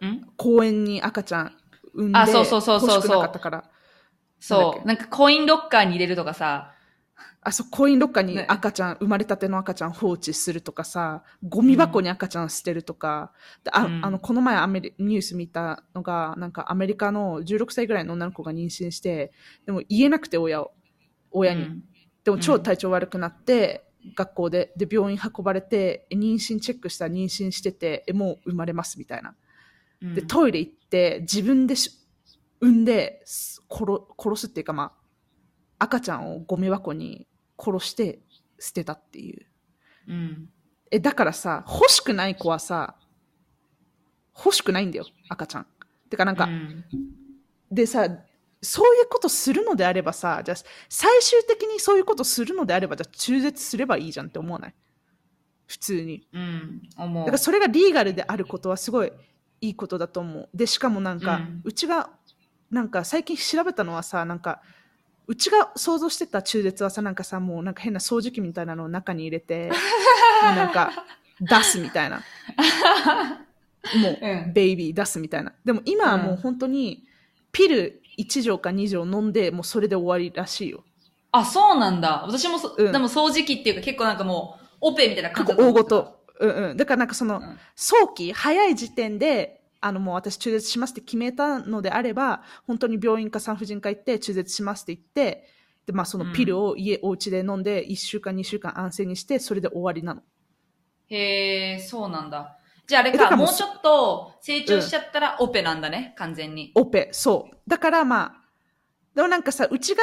[0.00, 0.26] うん？
[0.36, 1.56] 公園に赤ちゃん
[1.94, 2.88] 産んで、あそうそうそうそう。
[2.90, 3.70] そう欲しくなかったから。
[4.38, 4.86] そう。
[4.86, 6.72] なんかコインロッカーに入れるとかさ。
[7.40, 8.44] あ、そう、コインロッカーにね。
[8.48, 13.32] 赤ちゃん、生まれたての赤ちゃん放置するとかさ、ゴミ箱に赤ちゃん捨てるとか、
[13.64, 14.04] うん。
[14.04, 19.32] あの、この前アメリニュース見たのが、なんかアメリカの16歳ぐらいの女の子が妊娠して、
[19.64, 20.72] でも言えなくて親を、
[21.36, 21.62] 親に。
[21.62, 21.84] うん
[22.26, 29.36] でも超体調悪くなって、学校で、で、病院運ばれて、え妊娠チェックしたら妊娠してて、えもう生まれますみたいな。
[30.02, 31.92] うんで、トイレ行って、自分でし
[32.60, 33.84] 産んで、す殺
[34.18, 34.92] 殺すっていうか、ま
[35.78, 38.18] あ、赤ちゃんをゴミ箱に殺して
[38.58, 39.46] 捨てたっていう。
[40.08, 40.48] うん。
[40.90, 42.96] え、だからさ、欲しくない子はさ、
[44.36, 45.66] 欲しくないんだよ、赤ちゃん。
[46.10, 46.84] てかなんか、うん
[47.70, 48.08] でさ、
[48.62, 50.56] そういうことするのであればさ、じゃあ
[50.88, 54.74] 最終的にそういうことするのであれば、じゃあ中絶すればいいじゃんって思わない？
[55.66, 56.26] 普通に。
[56.32, 56.82] うん。
[56.96, 57.24] 思う。
[57.24, 59.12] だからそれがリーガルであることはすごい
[59.60, 60.48] いいことだと思う。
[60.54, 62.10] で、しかもなんか、うんうちが、
[62.70, 64.62] なんか最近調べたのはさ、なんか、
[65.28, 69.70] うちが想像してた中絶はさ、なんかさ、もうなんか変な掃除機みたいなのを中に入れて、
[70.44, 70.92] もうなんか
[71.40, 72.22] 出すみたいな。
[74.00, 75.52] もう、うんベイビー出すみたいな。
[75.64, 77.04] でも今はもう本当に、
[77.52, 80.84] ピル1錠か2錠飲んで、もうそれで終わりらしいよ。
[81.32, 82.24] あ、そうなんだ。
[82.26, 86.20] 私もそ、うんでも掃除機っていうか結構なんかもう、オペみたいな感結じ大ごと。
[86.40, 86.76] うんうん。
[86.76, 95.48] だからなんかその、うん早期、早い時点で、あのもう私中絶しますって決めたのであれば、本当に病院か産婦人科行って中絶しますって言って、
[95.86, 100.22] で、まあそのピルを家、お家で飲んで、1週間、2週間安静にして、それで終わりなの。
[101.08, 102.58] へえ、そうなんだ。
[102.86, 106.72] じゃああれか、もうちょっと成長しちゃったらオペなんだね、完全に。
[106.74, 107.56] オペ、そう。
[107.66, 108.46] だからまあ、
[109.14, 110.02] でもなんかさ、うちが、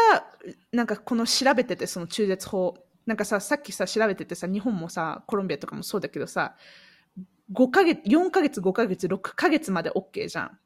[0.71, 2.75] なんかこの調べてて、その中絶法。
[3.05, 6.55] なんかさ、さっきさ、調べててさ、日本もさ、コロンビアとかもそうだけどさ、
[7.53, 10.59] 5ヶ月、4ヶ月、5ヶ月、6ヶ月まで OK じゃん。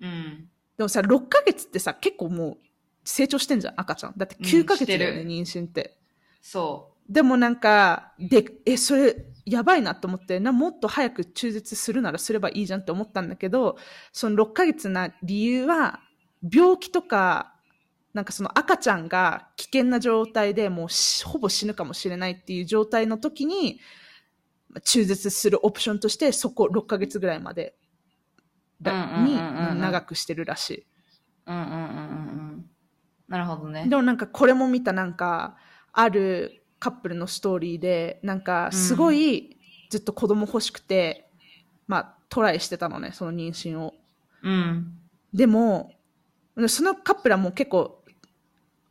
[0.00, 0.48] うん。
[0.76, 2.58] でもさ、6ヶ月ってさ、結構もう
[3.04, 4.14] 成長してんじゃん、赤ちゃん。
[4.16, 5.98] だってうん9ヶ月だよね、してる妊娠って。
[6.40, 13.76] そでもなんか、で、え、それ、やばいなと思って、な、もっと早く中絶するならすればいいじゃんって思ったんだけど、
[14.12, 16.00] その6ヶ月な理由は、
[16.52, 17.54] 病気とか、
[18.14, 23.80] なんかその赤ちゃんが危険な状態でもうしほぼ死ぬかもしれないっていう状態の時に、
[24.68, 27.74] まあ中絶するオプションとして、そこ6ヶ月ぐらいまで、
[28.80, 29.36] に
[29.80, 30.86] 長くしてるらしい。
[31.46, 31.52] う。
[31.52, 31.80] うんうんうんうんう
[32.58, 32.70] ん。
[33.28, 33.86] なるほどね。
[33.88, 35.56] でもなんかこれも見たなんか
[35.92, 39.56] あるカップルのストーリーでなんかすごい
[39.88, 41.28] ずっと子供欲しくて、
[41.86, 43.94] まあトライしてたのねその妊娠を。
[44.42, 44.98] うん。
[45.32, 45.92] でも
[46.66, 48.02] そのカップルはもう結構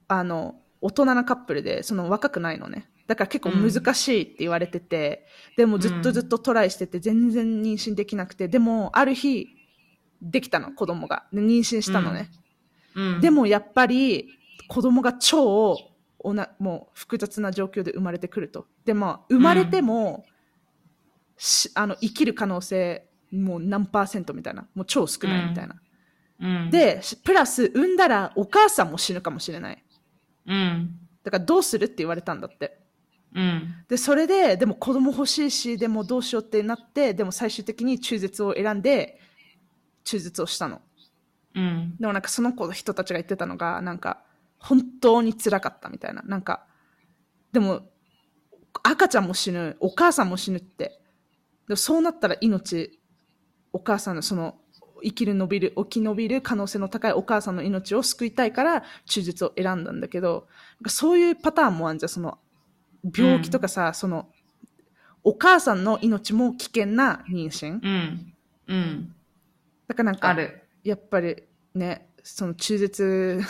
[0.08, 2.90] あの大人なカップルでその若くないのね。
[3.08, 5.26] だから結構難しいって言われてて、
[5.58, 9.50] でもずっとずっとトライしてて全然妊娠できなくてでもある日
[10.22, 11.26] できたの子供が。
[11.34, 12.32] で妊娠したのね、
[12.96, 13.20] うん。
[13.20, 14.30] でもやっぱり
[14.70, 15.91] 子供が超
[16.24, 18.68] おなもう複雑な状況で生まれてくると。
[18.86, 20.26] でも生まれても、
[21.38, 24.68] しあの生きる可能性もう何パーセントみたいな。
[24.76, 25.76] もう超少ないみたいな。
[26.40, 29.84] うん、で、しプラス産んだらお母さんも死ぬかもしれない。
[30.48, 31.00] うん。
[31.24, 32.80] だからどうするって言われたんだって。
[33.34, 33.76] うん。
[33.88, 39.20] で、それで、でも子供欲しいし、でもどうしようってなって、でも最終的に中絶を選んで、
[40.04, 40.82] 中絶をしたの。
[41.56, 41.96] うん。
[42.00, 44.24] でもなんかその子の人たちが言ってたのが、なんか、
[44.62, 46.22] 本当に辛かったみたいな。
[46.22, 46.66] なんか、
[47.52, 47.82] でも、
[48.84, 51.02] 赤ちゃんも死ぬ、お母さんも死ぬって。
[51.68, 53.00] でもそうなったら命、
[53.74, 54.58] お母さんのその、
[55.04, 60.48] 生きる伸びる、生き延びる可能性の高いお母さんの命を救いたいから、中絶を選んだんだけど、
[60.88, 62.38] そういうパターンもあるじゃん、その、
[63.16, 64.30] 病気とかさ、その、
[65.24, 67.80] お母さんの命も危険な妊娠。
[67.82, 68.34] うん。
[68.68, 69.16] うん。
[69.88, 70.36] だからなんか。
[70.84, 71.44] やっぱり
[71.76, 73.42] ね、その中絶、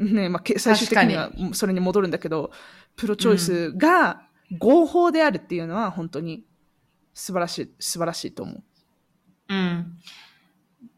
[0.00, 2.50] ね、まあ、け最終的にはそれに戻るんだけど、
[2.96, 4.22] プロチョイスが
[4.58, 6.44] 合法であるっていうのは本当に
[7.12, 8.62] 素晴らしい、素晴らしいと思う。
[9.48, 9.98] うん。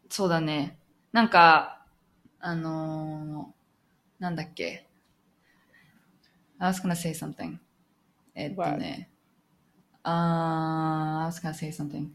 [0.09, 0.79] そうだね。
[1.11, 1.85] なんか、
[2.38, 4.87] あのー、なんだっけ。
[6.59, 7.57] I was gonna say something.
[8.35, 9.11] えっとね。
[10.05, 12.09] あー、I was gonna say something.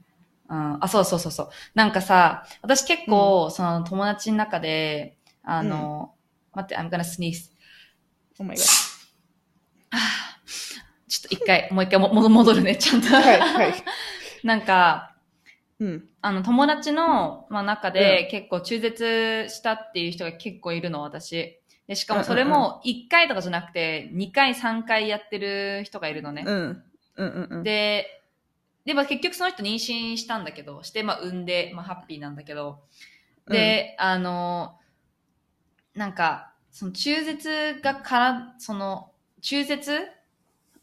[0.48, 1.50] ああ、そうそうそうそう。
[1.76, 6.14] なんかさ、私結構、その友達の中で、あの、
[6.58, 7.52] 待って、I'm gonna sneeze.
[8.40, 8.64] Oh my god.
[11.08, 13.08] ちょっと一回、もう一回も戻戻るね、ちゃんと。
[13.08, 13.74] はい、はい。
[14.44, 15.16] なんか、
[15.80, 16.10] うん。
[16.22, 21.60] あの、友達の、まあ、中で結構中絶したっていう人が結構いるの、私。
[21.88, 26.44] で、しかもそれも1回とかじゃなくて、2回、3回やってる人がいるのね。
[26.46, 26.84] うん。
[27.16, 27.64] うんうんうん。
[27.64, 28.24] で、
[28.86, 32.80] で、まあ、結局その人妊娠したんだけど、して、まあ、産んで、まあ、ハッピーなんだけど、
[33.48, 34.77] で、あの、
[35.98, 39.92] なんか、その中絶がから、その、中絶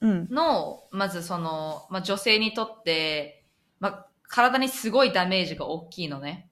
[0.01, 0.29] うん。
[0.29, 3.45] の、まずその、まあ、女性にとって、
[3.79, 6.49] まあ、体にすごいダメージが大きいのね。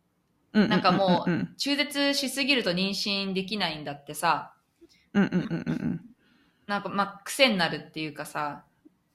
[0.53, 0.69] うん。
[0.69, 1.55] なんかもううん。
[1.57, 4.55] 中絶しすぎると妊娠できないんだってさ、
[5.13, 6.01] うんうんうんうん
[6.69, 8.65] なんかまあ癖になるっていうかさ、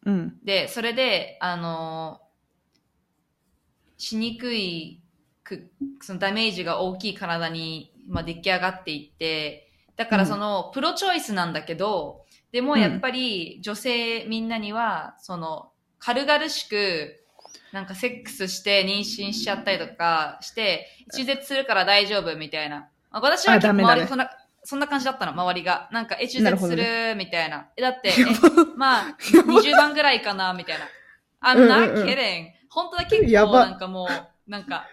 [0.05, 0.13] うん。
[0.13, 0.39] うん。
[0.43, 2.21] で、それで、あの
[3.97, 5.01] しにくい
[5.43, 17.23] く、そのダメージが大きい体に、まあ、出来上がっていって、だからその、プロチョイスなんだけど、でもやっぱり女性みんなには、その、軽々しく、
[17.73, 22.87] なんかセックスして妊娠しちゃったりとかして、中絶するから大丈夫みたいな。
[23.11, 24.29] まあ私は周りそんな、
[24.63, 25.89] そんな感じだったの、周りが。
[25.91, 27.15] なんか、え、中絶すなる？
[27.15, 27.67] みたいな。
[27.75, 28.13] え、だって、 え、
[28.75, 30.87] まあ、20番ぐらいかなみたいな。
[31.41, 32.47] I'm うんんうん kidding.
[32.69, 34.85] 本当だ、結構、なんかもう、なんか、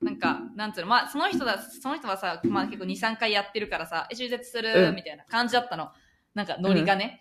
[0.00, 4.88] なんか、なんつうの、まあ、その人だ、その人はさ、まあ結構2、3回やってるからさ、え、中絶する？
[4.88, 5.90] うんみたいな感じだったの。
[6.34, 7.20] なんか、ノリがね。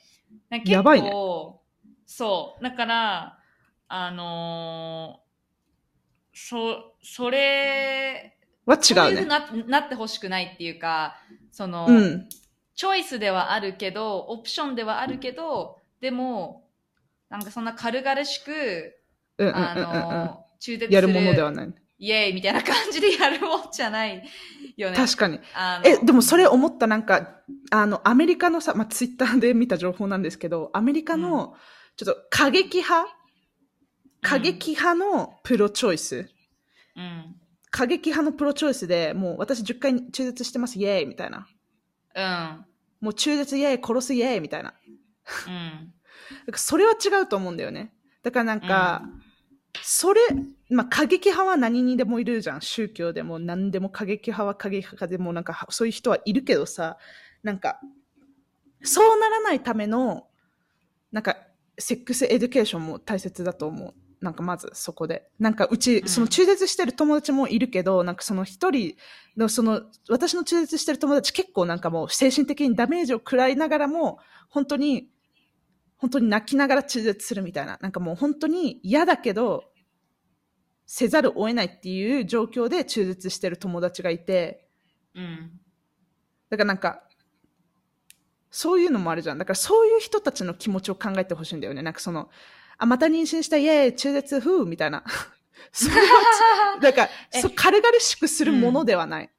[0.50, 1.12] なんか結構やばいね
[2.06, 2.63] そう。
[2.63, 3.40] だから、
[3.88, 5.28] あのー
[6.40, 8.38] そ、それ、
[8.68, 9.26] は違そういうふう。
[9.26, 11.16] ななってほしくないっていうか、
[11.52, 12.30] その、うん。
[12.76, 16.70] チョイスではあるけど、オプションではあるけど、でも、
[17.30, 18.96] なんかそんな軽々しく、
[19.40, 19.74] あ。
[19.76, 20.94] の、中絶する。
[20.94, 21.74] やるものではない。
[21.99, 24.23] イエーイみたいな感じでやるもんじゃない
[24.75, 24.95] よね。
[24.95, 25.39] 確かに。
[25.83, 31.55] え、でもそれ思ったなんか、あの、アメリカのさ、まあ、ツイッターで見た情報なんですけど、アメリカの、
[31.95, 33.10] ちょっと過激派？
[34.21, 36.29] 過激派のプロチョイス？
[36.95, 37.36] うん。
[37.71, 41.47] 過激派のプロチョイスで、もう私10回中絶してます、イエーイみたいな。
[42.15, 42.65] うん。
[43.01, 44.75] もう中絶イエーイ、殺すイエーイみたいな。
[45.47, 45.93] うん。
[46.55, 47.93] それは違うと思うんだよね。
[48.23, 49.03] だからなんか、
[49.84, 50.22] それ、
[50.70, 52.62] まあ過激派は何にでもいるじゃん。
[52.62, 56.98] 宗教でも何でも過激派は過激派でもなんかそういう人はいるけどさ、
[57.44, 57.80] なんか、
[58.84, 60.28] そうならないための、
[61.12, 61.38] なんか、
[61.80, 63.94] sex education も大切だと思う。
[64.20, 65.30] なんかまずそこで。
[65.40, 68.96] なんかうち、うんその中絶してる友達もいるけど、なんかその一人
[69.38, 75.10] のその、私の中絶してる友達結構なんかもう精神的にダメージを食らいながらも、本当に、
[75.97, 77.77] 本当に泣きながら中絶するみたいな。
[77.81, 79.65] なんかもう本当に嫌だけど、
[80.86, 84.69] せざるを得ないっていう状況で中絶してる友達がいて、
[85.15, 85.60] うん。
[86.49, 87.03] だからなんか、
[88.51, 89.38] そういうのもあるじゃん。
[89.38, 91.81] だからそういう人たちの気持ちを考えてほしいんだよね。
[91.81, 92.29] なんかその、
[92.77, 95.03] あ、また妊娠した、イェーイ、中絶、ふうみたいな。
[95.71, 99.29] それは、 だから、えそう軽々しくするものではない。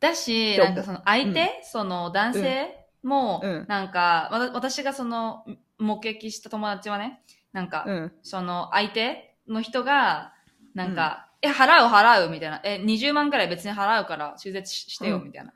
[0.00, 5.44] だし、でもなんかその相手、その男性も、うんなんか、わた私がその、
[5.80, 8.12] 目撃した友達はね、なんか、うん。
[8.22, 10.32] その相手の人が、
[10.74, 12.60] なんか、え、払う払うみたいな。
[12.64, 15.52] え、20万くらい別に払うから中絶ししてよ、うんみたいな。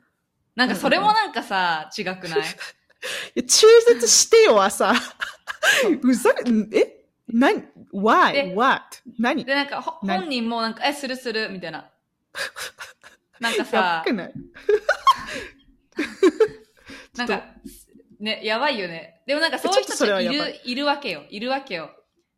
[0.55, 2.43] なんかそれもなんかさ、違くない？
[3.45, 4.91] 中絶してよ、朝。
[6.01, 6.35] うざい、
[6.73, 7.05] え？
[7.27, 8.31] 何 ?why?
[8.33, 8.83] で what?
[9.19, 9.45] 何？
[9.45, 11.91] で、なんか、本人もなんか、え、するする、みたいな。
[13.39, 14.03] なんかやさ
[17.15, 17.43] なんか、
[18.19, 19.21] ね、やばいよね。
[19.25, 21.23] でもなんかそういう人っとそれはいるい、いるわけよ。
[21.29, 21.91] いるわけよ。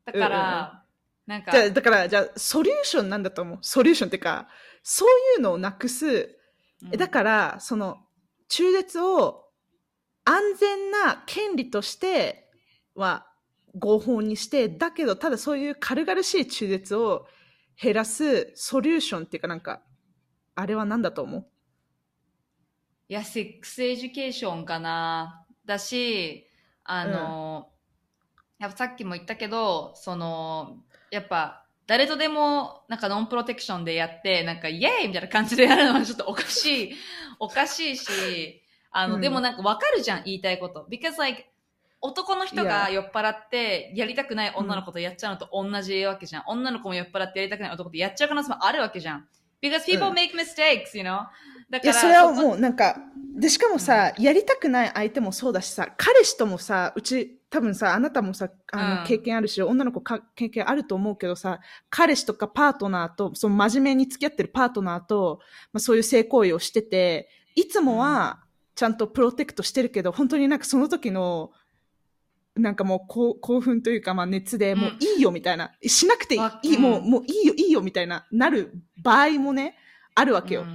[0.06, 0.84] だから、
[1.26, 3.58] なんかじゃ、あだから、じゃあ、ソリューションなんだと思う。
[3.62, 4.48] ソリューションっていうか、
[4.82, 6.06] そういうのをなくす。
[6.08, 6.10] う
[6.90, 7.98] んえだから、その、
[8.50, 9.50] 中絶を
[10.24, 12.50] 安全な権利として
[12.96, 13.28] は
[13.76, 17.28] 合法にして、だけど、ただそういう軽々しい中絶を
[17.82, 19.82] 減らすソリューションっていうかなんか、
[20.56, 21.48] あれは何だと思う？
[23.10, 25.47] いや、 sex education かな。
[25.68, 26.48] だし、
[26.84, 27.70] あの、
[28.58, 30.78] やっぱさっきも言ったけど、その、
[31.12, 36.96] やっぱ、誰とでも、なんかノンプロテクションでやって、なんかイエーイみたいな感じでやるのはちょっとおかしい、
[37.40, 40.88] おかしいし、あの、うんでもなんかわかるじゃん、言いたいこと。
[40.90, 41.46] because like,
[42.02, 46.44] 男の人が.酔っ払って、やりたくない女の子とやっちゃうのと同じわけじゃん。
[46.48, 49.28] 女の子も酔っ払ってやりたくない男とやっちゃう可能性もあるわけじゃん。
[49.62, 51.26] because people うん make mistakes, you know?
[51.70, 52.98] だいや、から、それはこもうなんか、
[53.38, 59.08] で、しかもさ、やりたくない相手もそうだしさ、彼氏ともさ、うち、多分さ、あなたもさ、あの、うん。
[59.08, 65.40] 経験あるし、女の子か経験あると思うけどさ、彼氏とかパートナーと、その真面目に付き合ってるパートナーと、
[65.72, 68.44] まあ、そういう性行為をしてて、いつもは、
[68.76, 71.52] ちゃんとプロテクトしてるけど、本当になんかその時の、
[72.56, 74.80] なんかもうこう興奮というか、まあ熱で、うん。
[74.80, 76.40] もういいよみたいな、しなくてい
[76.74, 79.78] い、もう、うんもういいよ、いいよみたいな、なる場合もね、
[80.16, 80.66] あるわけよ。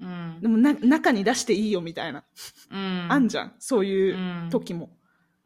[0.00, 0.08] うん。
[0.08, 2.24] うんでもな、中に出していいよみたいな。
[2.70, 3.06] うん。
[3.10, 3.54] あんじゃん。
[3.58, 4.90] そういううん時も。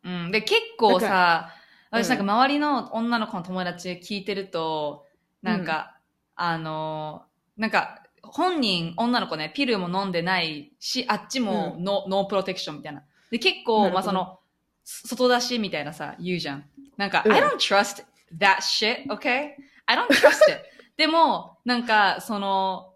[0.04, 0.30] うん。
[0.30, 1.64] で、結構さ、うん
[1.94, 5.04] 私なんか周りの女の子の友達聞いてると、
[5.42, 5.96] なんか、
[6.34, 7.22] あの、
[7.56, 13.04] なんか、本人、女の子ね、ピルも飲んでないし、あっちもうノ,、ノープロテクションみたいな。
[13.30, 14.40] で、結構、まあその、
[14.84, 16.64] 外出しみたいなさ、言うじゃん。
[16.96, 18.04] なんか、うん I don't trust
[18.36, 19.50] that shit, okay?
[19.86, 20.64] I don't trust it.
[20.96, 22.93] でも、なんか、その、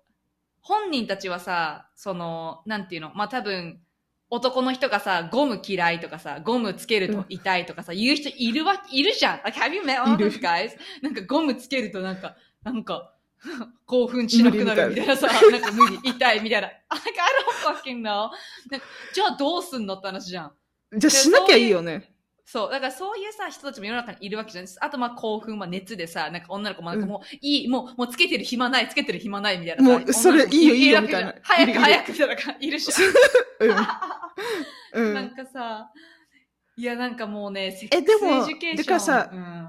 [0.69, 3.81] 本人たちはさ、その、なんていうの、まあ多分、
[4.29, 9.41] 男の人がさ、ゴム嫌いとかさ、ゴムつけると痛いとかさ、言う人いるわ、いるじゃん。
[9.45, 10.73] Like, have you met all those guys?
[11.01, 13.15] なんかゴムつけるとなんか、なんか、
[13.87, 16.69] 興奮しなくなるみたいなさ、なんか無理、痛いみたいな。
[16.69, 16.99] I
[17.65, 18.29] don't fucking know.
[19.15, 20.53] じゃあどうすんのって話じゃん。
[20.99, 22.13] じゃあしなきゃいいよね。
[22.51, 22.71] そう。
[22.71, 24.67] だからそういうさ、人たちも世の中にいるわけじゃん。
[24.81, 29.99] あとまあ興奮、まあ熱でさ、なんか女の子もなんかもう、いい、もう、もうつけてる暇ない、つけてる暇ないみたいなさ。
[29.99, 32.91] もうそれいいよいいよみたいな早く早くみたいな感じ、いるし。
[33.61, 35.11] うん。
[35.11, 35.31] うなんん。
[35.37, 35.93] かさ、
[36.79, 38.77] いやなんかもうね、 sex education。
[38.77, 39.69] てかさうん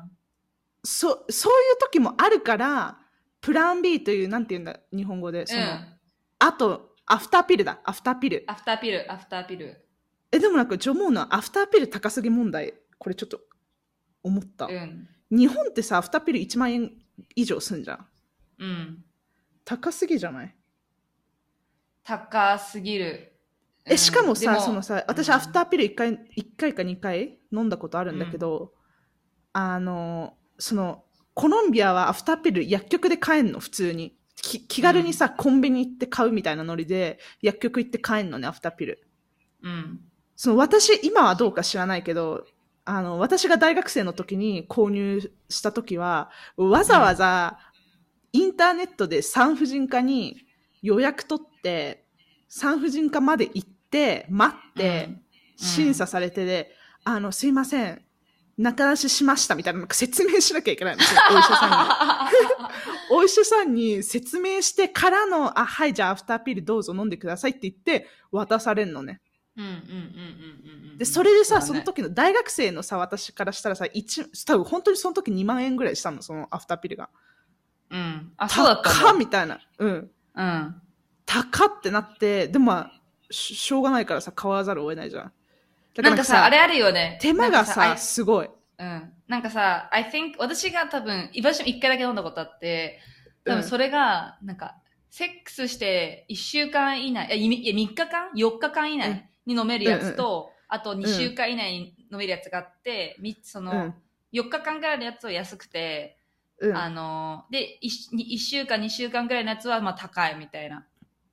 [0.86, 2.98] そ、そういう時もあるから、
[3.42, 5.46] Plan B という、なんて言うんだ、日本語で。
[5.48, 6.00] その、うん
[6.42, 7.82] あと、アフターピルだ。
[7.84, 8.46] アフターピル。
[8.48, 9.89] アフターピル、アフターピル。
[10.32, 13.42] え、でもなんか、ジョモーのアフターピル高すぎ問題、これちょっと
[14.24, 14.66] 思った。
[14.68, 15.08] うん。
[15.32, 16.92] 日本ってさ、アフターピル1万円
[17.36, 18.08] 以上すんじゃん。
[18.60, 19.06] うん。
[19.66, 20.56] 高すぎじゃない？
[22.04, 23.34] 高すぎる。
[23.86, 28.74] え、しかもさ、でそのさ、私、うんアフターピル1回、一回か2回飲んだことあるんだけど、
[29.54, 34.18] あの、その、コロンビアはアフターピル薬局で買えんの、普通に。
[34.36, 39.08] き気軽にさ、コンビニ行って買うみたいなノリで、薬局行って買えんのね、アフターピル。
[39.64, 40.02] うん。
[40.40, 42.46] その、私、今はどうか知らないけど、
[42.86, 47.60] あの、私が大学生の時に購入した時は、わざわざ、
[48.32, 50.38] インターネットで産婦人科に
[50.82, 52.06] 予約取って、
[52.48, 55.22] 産婦人科まで行って、待って、うん
[55.62, 56.74] 審査されてで、
[57.04, 58.02] あの、すいません、
[58.58, 61.04] 中出ししましたみたいな、説明しなきゃいけないの。
[61.04, 61.90] そ のお医者さんに。
[63.12, 69.20] お医者さんに説明してからの、あ、はい、じゃあアフターピルどうぞ飲んでくださいって言って渡されるのね。
[69.60, 70.98] うんうんうんうんうんうん。
[70.98, 77.10] で、それでさ、うだねその時の大学生のさ、私からしたらさ、一、多分本当にその時2万円ぐらいしたの、そのアフターピルが。
[77.90, 78.34] うん。
[78.38, 79.20] あ、そうだったね。
[79.20, 79.60] みたいな。
[79.80, 80.12] うん。
[80.36, 80.82] うん。
[81.26, 82.92] 高ってなって、でもまあ、
[83.32, 85.34] ししょうがないからさ、買わざるを得ないじゃん。
[85.96, 87.18] だなんかさ、あれあるよね。
[87.22, 88.50] 手間がさ、すごい。
[88.80, 89.14] うん。
[89.28, 93.00] なんかさ、I think, 私が多分、私も一回だけ飲んだことあって、
[93.46, 94.76] 多うん分それが、なんか、
[95.10, 99.29] セックスして1週間以内、いや、いいや3日間 ?4 日間以内？
[99.50, 103.96] に飲めるやつと、あと2週間以内に飲めるやつがあって、みその、うん。
[104.32, 106.20] 4日間ぐらいのやつは安くて、
[106.60, 106.78] うん。
[106.78, 110.86] あの、で1、1週間、2週間ぐらいのやつはまあ高いみたいな。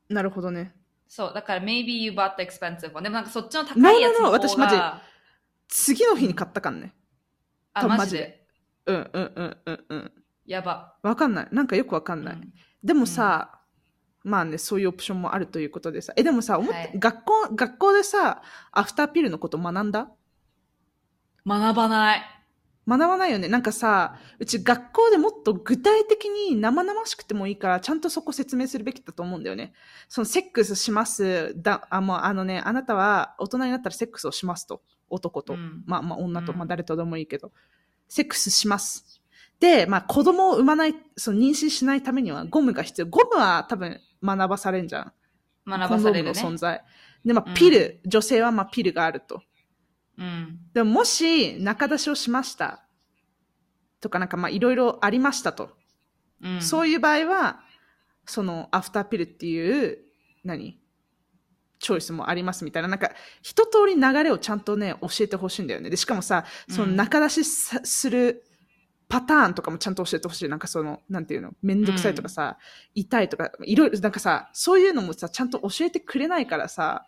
[0.09, 0.75] なるほどね。
[1.07, 3.03] そう、だから maybe you bought the expensive one.
[3.03, 4.77] でもなんかそっちの高いやつの no, 方が、私マジ
[5.69, 6.95] 次の日に買ったかんね。
[7.75, 8.47] あ、多分マジで？
[8.87, 9.11] マジで。
[9.13, 10.13] うんうんうんうんうん。
[10.47, 10.97] やば。
[11.03, 11.49] わかんない。
[11.53, 12.35] なんかよくわかんない。
[12.35, 12.53] うん
[12.85, 13.56] でもさ、
[14.27, 16.13] まあね、そういうオプションもあるということでさ。
[16.17, 20.11] え、でもさ、思って、はい学校、学校でさ、アフターピルのこと学んだ？
[21.47, 22.23] 学ばない。
[22.89, 23.49] 学ばないよね。
[23.49, 29.73] なんかさ、うち学校でもっと具体的に生々しくてもいいから、ちゃんとそこ説明するべきだと思うんだよね。
[30.09, 31.55] そのセックスします。
[31.61, 34.83] だ、あ、もうあのね、あなたは大人になったらセックスをしますと。
[35.09, 35.55] 男と。
[35.55, 37.53] うんまあまあ女と、うんまあ誰とでもいいけど。
[38.09, 39.16] セックスします。
[39.61, 43.07] で、まあ子供を産まない、その妊娠しないためにはゴムが必要。
[43.07, 45.13] ゴムは多分学ばされるんじゃん。
[45.67, 46.83] 学ばされるねの存在。
[47.25, 49.43] で、まあうんピル、女性はまあピルがあると。
[50.19, 52.85] うんでももし中出しをしました。
[54.01, 55.71] とかなんかまあいろいろありましたと。
[56.43, 57.61] うんそういう場合は、
[58.27, 59.99] そのアフターピルっていう、
[60.45, 60.79] 何？
[61.79, 63.11] チョイスもありますみたいな、なんか
[63.43, 65.91] 一通り流れをちゃんとね、教えてほしいんだよね。
[65.91, 68.46] で、しかもさ、その中出しさする
[69.09, 70.49] パターンとかもちゃんと教えてほしい。
[70.49, 72.59] なんかその、なんていうの、めんどくさいとかさ、
[72.95, 77.07] 痛いとか、いろいろ、なんかさ、そういうのもさ、ちゃんと教えてくれないからさ、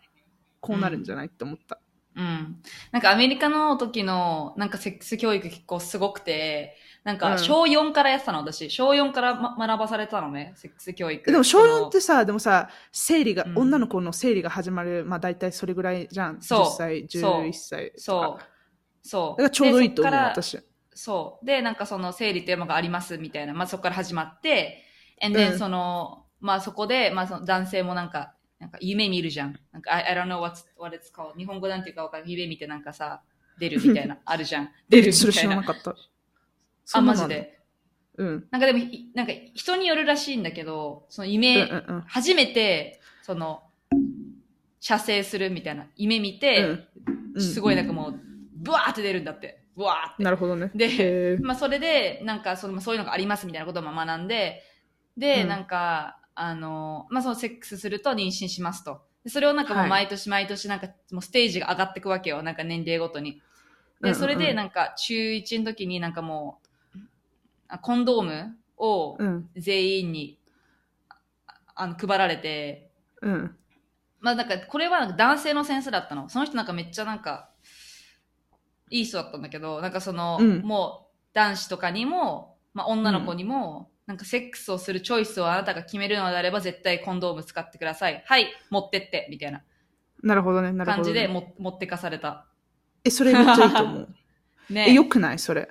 [0.61, 1.79] こうなるんじゃないって思った。
[2.15, 2.61] うん。
[2.91, 8.69] なんかアメリカの時の、なんかセックス教育結構すごくて、なんうんか小4からやってたの、私。
[8.69, 11.31] 小4から、ま、学ばされたのね、セックス教育。
[11.31, 16.41] でも小4っそてさ、でもさ、生理が、うん女の子の生理が始まる、まあ大体それぐらいじゃん。
[16.41, 18.01] そう10歳、そう11歳とか。
[18.01, 18.43] そう。
[19.01, 19.41] そう。
[19.41, 20.59] だからちょうどいいと思う、私。
[20.99, 21.45] そう。
[21.45, 24.83] で、なんかその生理っていうのがありますみたいな、まあそこから始まって、
[25.23, 29.57] and then うんその、まあそこで、まあその男性もなんか、なんか夢見るじゃん。
[29.71, 31.37] なんか、I, I don't know what's, what it's called.
[31.37, 32.31] 日本語なんていうかわかんない。
[32.33, 33.21] 夢見てなんかさ、
[33.59, 34.71] 出るみたいな、 あるじゃん。
[34.89, 35.55] 出るみそれ知たいな。
[35.55, 35.95] らなかった。
[36.95, 37.01] あ。
[37.01, 37.59] マジで。
[38.17, 38.47] うん。
[38.51, 42.01] なんかでも、いなんか人によるらしいんだけど、そのうん夢、うんうん。
[42.07, 43.63] 初めて、その、
[44.81, 46.85] 射精するみたいな、夢見て、うん
[47.41, 48.19] すごいなんかもう、
[48.57, 49.63] ブワーって出るんだって。
[49.79, 50.23] ブワーって。
[50.23, 50.71] なるほどね。
[50.75, 54.61] でまあ、それで、なんかその、そういうのがありますみたいなことも学んで、
[55.17, 59.01] で、うんなんか、あの、まあ、そのセックスすると妊娠しますと。
[59.23, 62.43] でそれをなんかもうはい毎年毎年なんかもうステージが上がっていくわけよ。
[62.43, 63.33] なんか年齢ごとに。
[63.33, 63.39] で、
[64.01, 66.59] うんうんうんそれでなんか中1の時になんかも
[66.95, 66.99] う、
[67.67, 69.49] あコンドームをうん。
[69.55, 70.39] 全員に、
[71.09, 71.15] あ
[71.75, 73.55] あの、配られて、うん。
[74.19, 76.29] まあなんか、これは男性の先生だったの。
[76.29, 77.49] その人なんかめっちゃなんか、
[78.89, 88.23] いい人だったんだけど、なんかその、うんもう男子とかにも、まあ女の子にも、なんかセックスをするチョイスをあなたが決めるのであれば絶対コンドーム使ってください。
[88.25, 89.61] はい、持ってって、みたいな
[90.23, 90.71] なるほどね。
[90.73, 91.03] なるほど、ね。
[91.03, 92.47] 感じでも、持ってかされた。
[93.03, 94.15] え、それめっちゃいいと思う。
[94.73, 95.39] ねえ、よくない？
[95.39, 95.69] それ。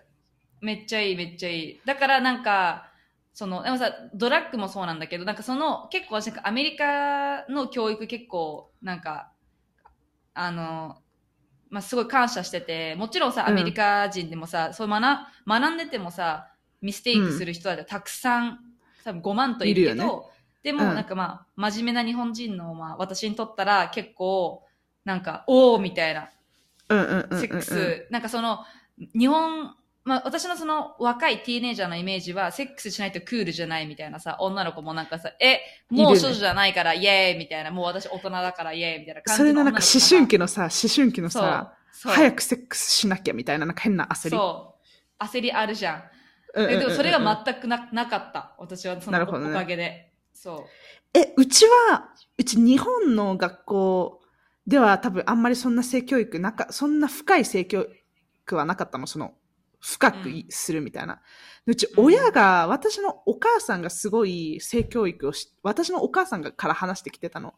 [0.60, 1.80] めっちゃいい、めっちゃいい。
[1.84, 2.88] だからなんか、
[3.32, 9.32] その、でもさ、ドラッグもそうなんだけど、なんかその、結構私なんかアメリカの教育結構、なんか、
[10.34, 11.02] あの、
[11.70, 13.48] まあ、すごい感謝してて、もちろんさ、うん。
[13.48, 15.02] アメリカ人でもさ、そう学、
[15.46, 16.48] 学んでてもさ、
[16.80, 18.58] ミステイクする人はたくさん、
[19.04, 20.30] 多分5万といるけど、いるよ
[20.62, 20.94] でもうん。
[20.94, 24.64] なんかまあ、真面目な日本人の、まあ、私にとったら結構、
[25.04, 26.30] なんか、おーみたいな、
[26.88, 27.40] うんうんうんうんうん。
[27.40, 28.64] セックス、なんかその、
[29.18, 29.74] 日本、
[30.08, 44.30] まあ私のその若いティーネイジャーのイメージは、セックスしないとクールじゃないみたいなさ、女の子もなんかさ、え、もう少女じゃないからイエーイみたいな、もう私大人だからイエーイみたいな感じそれのなんか思春期期のさ、思春期のさ、早くセックスしなきゃみたいな、なんか変な焦り。
[44.30, 44.76] そ
[45.20, 45.24] う。
[45.24, 46.02] 焦りあるじゃん。
[46.54, 48.54] うんうんうんうんでもそれが全くななかった。
[48.58, 50.12] 私はそのお,、ねかげで。
[50.32, 50.64] そう。
[51.12, 54.20] え、うちは、うち日本の学校
[54.66, 57.86] では多分あんまりそんな性教育なか、そんな深い性教
[58.44, 59.34] 育はなかったの、その、
[59.80, 61.14] 深くいするみたいな。
[61.14, 61.18] うん
[61.96, 67.54] 親が、私のお母さんがすごい性教育をし、私のお母さんがから話してきてたの。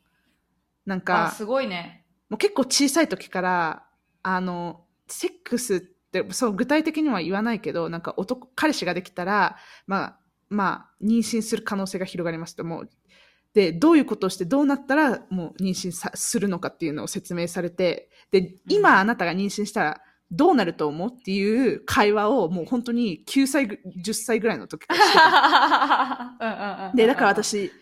[0.84, 2.04] なんあ、か、すごいね。
[2.28, 3.86] もう結構小さい時から、
[4.22, 9.56] あの、セックスって、そう具体的には言わないけど、なんか男、彼氏ができたら、
[9.86, 12.90] まあ、まあ、妊娠する可能性が広がりますと、もう、
[13.54, 25.00] で、どういうことをしてどうなったらもう妊娠さするのかっていうのを説明されて、で、今あなたが妊娠したらどうなると思うっていう会話をもう本当に9歳ぐ、10歳ぐらいの時から
[26.88, 27.72] してで、だから、私、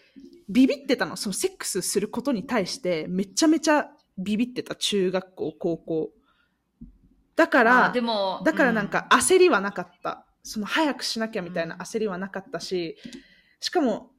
[0.49, 1.17] ビビってたの。
[1.17, 4.75] そのセックスすることに対して、めちゃめちゃビビってた。
[4.75, 6.11] 中学校、高校。
[7.37, 10.25] だかあらで、も、だからなんか焦りはなかった。
[10.43, 12.97] その早くしなきゃみたいな焦りはなかったし、
[13.61, 14.13] しかも、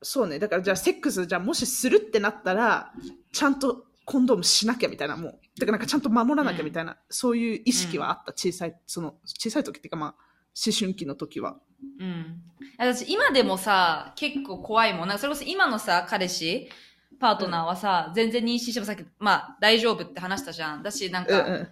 [0.00, 0.38] そうね。
[0.38, 2.92] だからじゃあセックス、じゃあもしするってなったら、
[3.32, 5.32] ちゃんとコンドームしなきゃみたいな、もう。
[5.58, 8.32] だからなんかちゃんと守らなきゃみたいな、そういう意識はあった。
[8.32, 10.14] 小さい、その、小さい時っていうかまあ、
[10.66, 11.56] 思春期の時は。
[11.98, 12.42] うん。
[12.78, 15.08] 私、今でもさ、結構怖いもん。
[15.08, 16.68] なんかそれこそ今のさ、彼氏、
[17.18, 20.82] パートナーはさ、全然妊娠してもさっき、まあ、大丈夫って話したじゃん。
[20.82, 21.68] だし、なんか、うんうん。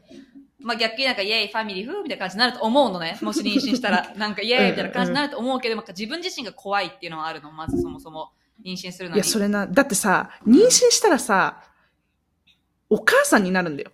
[0.63, 3.19] まあ逆になんか、イェイ、ファミリー、フーみたいな感じになると思うのね。
[3.23, 7.51] もし妊娠したら、なんか、イェイみたいな感じになると思うけど、なんか自分自身が怖いっていうのはあるの。
[7.51, 8.33] まずそもそも、
[8.65, 9.19] 妊娠するのに。
[9.23, 11.63] いや、それな、だってさ、妊娠したらさ、
[12.91, 13.93] お母さんになるんだよ。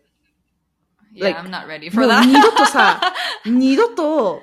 [1.14, 2.24] Yeah, like- I'm not ready も for う that.
[2.24, 3.01] 二度とさ、
[3.47, 4.42] 二度と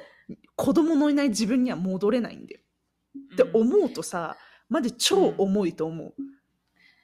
[0.56, 2.62] 子供のいない自分には戻れないんだよ。
[3.34, 4.38] って思うとさ、
[4.70, 6.14] マジ超重いと思う。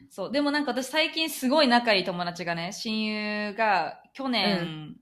[0.09, 0.31] そう。
[0.31, 4.95] でもなんか私最近すごい仲いい友達がね、親友が去年、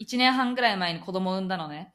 [0.00, 1.92] 1年半ぐらい前に子供を産んだのね。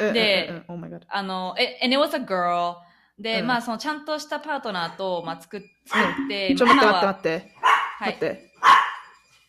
[0.00, 2.76] で Oh あの、え、and it was a girl.
[3.18, 7.54] で、うんまあそのちゃんとしたパートナーと、まあ作っ作って、ちょっと待って待って待って。
[7.98, 8.14] はい。
[8.14, 8.50] 待って。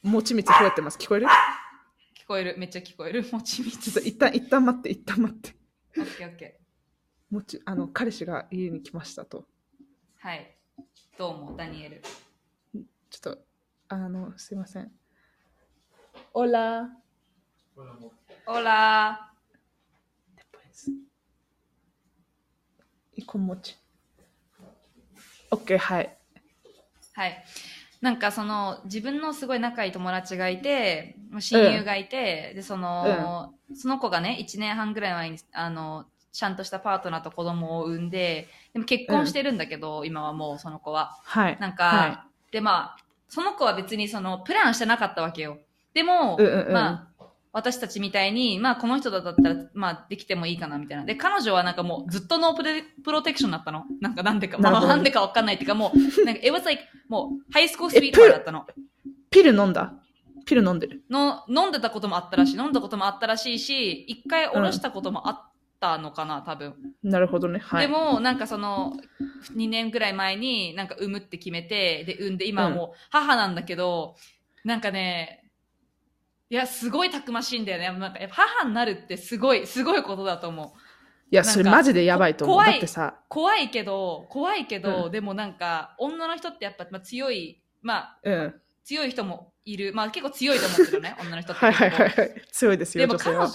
[0.03, 0.97] もちみつ増えてます。
[0.97, 1.27] 聞こえる？
[1.27, 2.55] 聞こえる。
[2.57, 3.23] めっちゃ聞こえる。
[3.31, 3.87] もちみつ。
[3.99, 5.55] 一旦、一旦待って、一旦待って。
[5.97, 6.59] オッケーオッケ
[7.29, 9.39] もち、あの、彼氏が家に来ましたと。
[9.39, 10.27] ー。
[10.27, 10.57] はい。
[11.17, 12.01] どうも、ダニエル。
[13.09, 13.45] ちょっと、
[13.87, 14.91] あの、すいません。
[16.33, 16.89] オラ
[18.45, 18.63] Hola.
[18.63, 19.33] ラ
[23.17, 23.75] y con mochi.
[25.51, 26.17] OK、はい。
[27.13, 27.45] はい。
[28.01, 41.17] なんかその、自分のすごい仲いい友達がいて、親友がいて、で、その、その子がね、1年半ぐらい前に、あの、ちゃんとしたパートナーと子供を産んで、でも結婚してるんだけど、今はもうその子は。
[41.23, 41.57] はい。
[41.59, 45.57] なんか、はで、まあ、その子は別にその、プランしてなかったわけよ。
[45.93, 47.14] でも、うんうんうんまあ、
[47.55, 51.05] 私たちみたいに、まあ、この人だったら、まあ、できてもいいかな、みたいな。
[51.05, 53.85] で、彼女はなんかもう、ずっとノープレプロテクションだったの。
[54.01, 58.67] なんか、なんでか、まあ、なんでかわかんないっていうか、もう、 なんか、it was like, もう、ハイスクールスピードだったの。
[59.29, 59.93] ピル飲んだ？
[60.45, 61.05] ピル飲んでる。
[61.09, 62.57] の、飲んでたこともあったらしい。
[62.57, 66.75] 飲んだこともあったらしいし、一回おろしたこともあったのかな、多分。
[67.03, 67.59] なるほどね。
[67.59, 67.87] はい。
[67.87, 68.97] でも、なんかその、
[69.55, 74.17] 2年ぐらい前になんか産むって決めて、で、産んで、今はもう母なんだけど、
[74.65, 75.44] なんかね、
[76.49, 77.99] いや、すごいたくましいんだよね。
[77.99, 80.67] なんか母になるってすごい、すごいことだと思う。
[81.31, 82.57] いや、それマジでやばいと思う。
[82.57, 88.61] こ怖いだってさ、怖いけど、怖いけど、うんでもなんか、女の人ってやっぱ、まあ、強い、まあ、うん。
[88.83, 89.93] 強い人もいる。
[89.95, 91.73] まあ結構強いと思ってるね、 女の人ってはい。
[91.73, 92.41] はいはいはい。
[92.51, 93.49] 強いですよ、でも彼女。、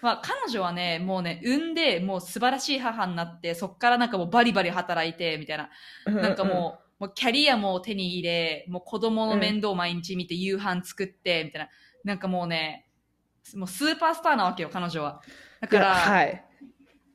[0.00, 5.68] まあ、彼女はね、もうね、産んで、もう素晴らしい母になって、そっからなんかもうバリバリ働いて、みたいな。
[6.06, 11.68] なんかもう、もうキャリアも手に入れ、もう子供の面倒を毎日見て夕飯作って、みたいな。
[12.04, 12.88] なんかもうね、
[13.54, 15.22] もうスーパースターなわけよ、彼女は。
[15.60, 16.32] だから、はい。
[16.32, 16.44] だか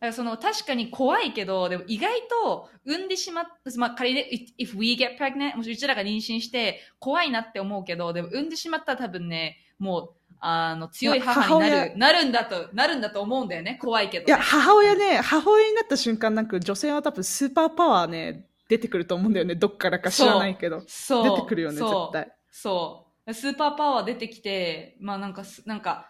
[0.07, 13.79] らその確かに怖いけど、でも意外と産んでしまった、まあ仮に、if we get pregnant, もしうちらが妊娠して怖いなって思うけど、でも産んでしまったら多分ね、もう、あの、強い母にな母る、なるんだと、なるんだと思うんだよね。
[13.81, 14.27] 怖いけど、ね。
[14.27, 19.55] いや、母親ね、母親になった瞬間、なんか女性は多分スーパーパワーね、出てくると思うんだよね。
[19.55, 20.83] どっからか知らないけど。
[20.87, 21.23] そう。
[21.37, 22.31] 出てくるよね、絶対。
[22.51, 23.06] そう。
[23.33, 26.09] スーパーパワー出てきて、まあなんかす、なんか、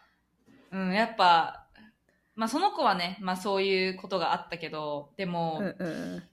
[0.71, 1.65] うん、やっぱ、
[2.35, 6.23] まあその子はね、まあそういうことがあったけど、でも、うんうんうん。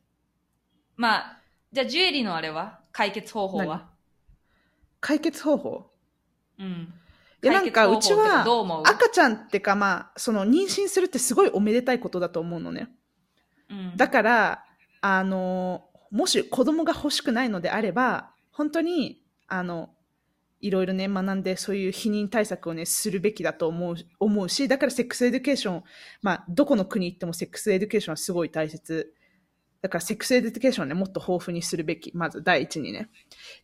[0.97, 1.39] まあ、
[1.73, 2.81] じゃあジュエリーのあれは？
[2.93, 3.89] 解決方法は？
[5.01, 5.91] 解決方法？
[6.59, 6.93] うん。
[7.43, 8.45] いや、なんか、うちは
[8.87, 12.89] 赤ちゃんってか、まあ、その、妊娠するってすごいおめでたいことだと思うのね。
[13.69, 14.65] うん、だから、
[15.03, 19.91] あの、もし子供が欲しくないのであれば、本当に、あの、
[20.67, 25.85] いろいろね、学んで、そういう避妊対策をね、するべきだと思う思うし、だから sex education、
[26.23, 29.13] まあ、どこの国行っても sex education はすごい大切。
[29.83, 32.11] だから、 sex education をね、もっと豊富にするべき。
[32.15, 33.11] まず、第一にね。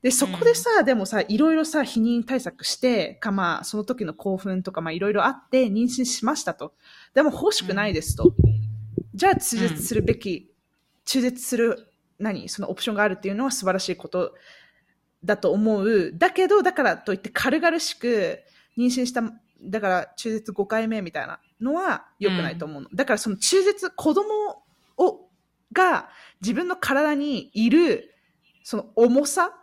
[0.03, 6.75] で、そこでさ、でもさ、いろいろさ、避妊対策して、か、まあ、その時の興奮とか、まあ、いろいろあって、妊娠しましたと。
[7.15, 8.35] でも、欲しくないですと。
[9.15, 10.53] じゃあ、中絶するべき、
[11.07, 11.87] 中絶する、
[12.19, 14.35] 何そのオプションがあるっていうのは素晴らしいこと
[15.25, 16.13] だと思う。
[16.15, 18.41] だけど、だからといって軽々しく
[18.77, 19.23] 妊娠した、
[19.63, 22.89] だから中絶5回目みたいなのは良くないと思うの。
[22.95, 24.25] だからその中絶、子供
[24.97, 25.29] を、
[25.73, 26.09] が
[26.41, 28.15] 自分の体にいる、
[28.63, 29.57] その重さ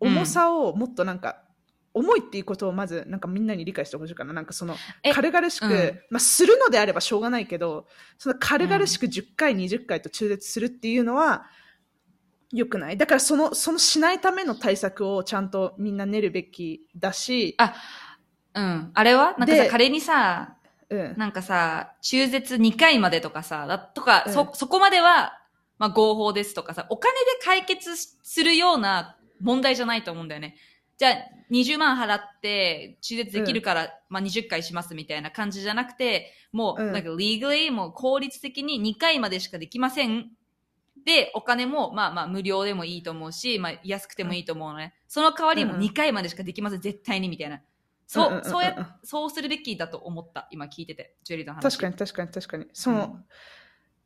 [0.00, 1.42] うん重さをもっとなんか、
[1.92, 4.32] 重いっていうことをまずなんかみんなに理解してほしいかな。
[4.32, 7.86] なんかそのえ軽々しく、うんまあするのであればしょうがないけど、
[8.16, 11.46] その軽々しく10回、20回と中絶するっていうのは
[12.52, 12.96] 良くない？
[12.96, 17.74] だからその、そのしないための対策をちゃんとみんな練るべきだし、あ、
[18.54, 18.90] うん。
[18.92, 19.36] あれは？
[19.38, 20.56] なんかさ、で仮にさ、
[20.88, 21.14] うん。
[21.16, 25.38] なんかさ、中絶2回までとかさ、だとか、うんそ、そこまでは、
[25.78, 30.56] まあ合法ですとかさ、お金で解決するような問題じゃないと思うんだよね。
[30.98, 31.14] じゃあ、
[31.50, 40.32] 20万払って、中絶できるから、まあ20回しますみたいな感じじゃなくて、もう、うんなんか legally、もう効率的に2回までしかできません。
[41.04, 44.94] で、お金も、まあまあ無料でもいいと思うし、まあ安くてもいいと思うのね。
[45.08, 47.60] その代わりもうんうん2回までしかできません、絶対にみたいな。
[48.06, 50.48] そう、うんうんうんうんそうや、そうするべきだと思った。
[50.50, 51.62] 今聞いてて、ジュリーの話。
[51.62, 52.66] 確かに確かに確かに。
[52.72, 53.24] その、うん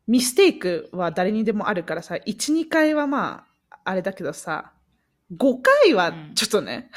[0.06, 4.72] ミステイクは誰にでもあるからさ、1、2回はまあ、あれだけどさ、
[5.36, 6.90] 5回はちょっとね、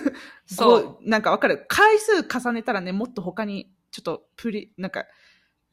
[0.46, 0.84] そう。
[0.98, 1.66] ごなんかわかる。
[1.68, 5.04] 回数重ねたらね、もっと他に、ちょっとプリ、なんか、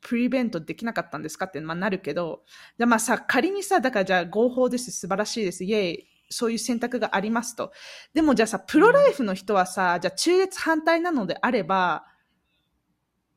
[0.02, 2.44] プリベントできなかったんですかって、まあ、なるけど、
[2.78, 7.72] でまあさ、仮にさ、だからじゃあ合法です、素晴らしいです、イェイ、そういう選択がありますと。
[8.14, 12.06] でもじゃあさ、プロライフの人はさ、じゃあ中絶反対なのであれば、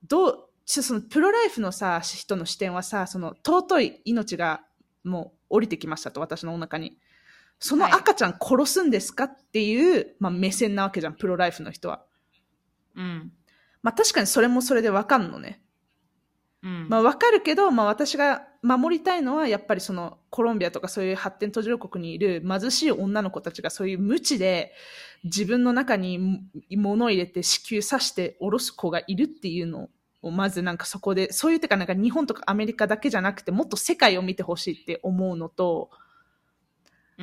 [0.06, 4.62] どう、そのプロライフのさ、人の視点はさ、その尊い命が
[5.02, 6.98] もう降りてきましたと、私のお腹に。
[7.58, 12.04] そのはい赤ちゃん殺すんですかっていう、まあ、目線なわけじゃん、プロライフの人は。
[12.96, 13.32] うん。
[13.82, 15.63] まあ確かにそれもそれでわかんのね。
[16.64, 16.88] うん。
[16.88, 24.72] まあわかるけど、まあ私が守りたいのはやっぱりそのコロンビアとかそういう発展途上国にいる貧しい女の子たちがそういう無知で
[25.24, 26.40] 自分の中に
[26.70, 29.90] 物を入れて子宮刺して下ろす子がいるっていうの
[30.22, 36.04] をまずなんかそこで、そういうてかなんか日本とかアメリカだけじゃなくてもっと世界を見てほしいって思うのと、うん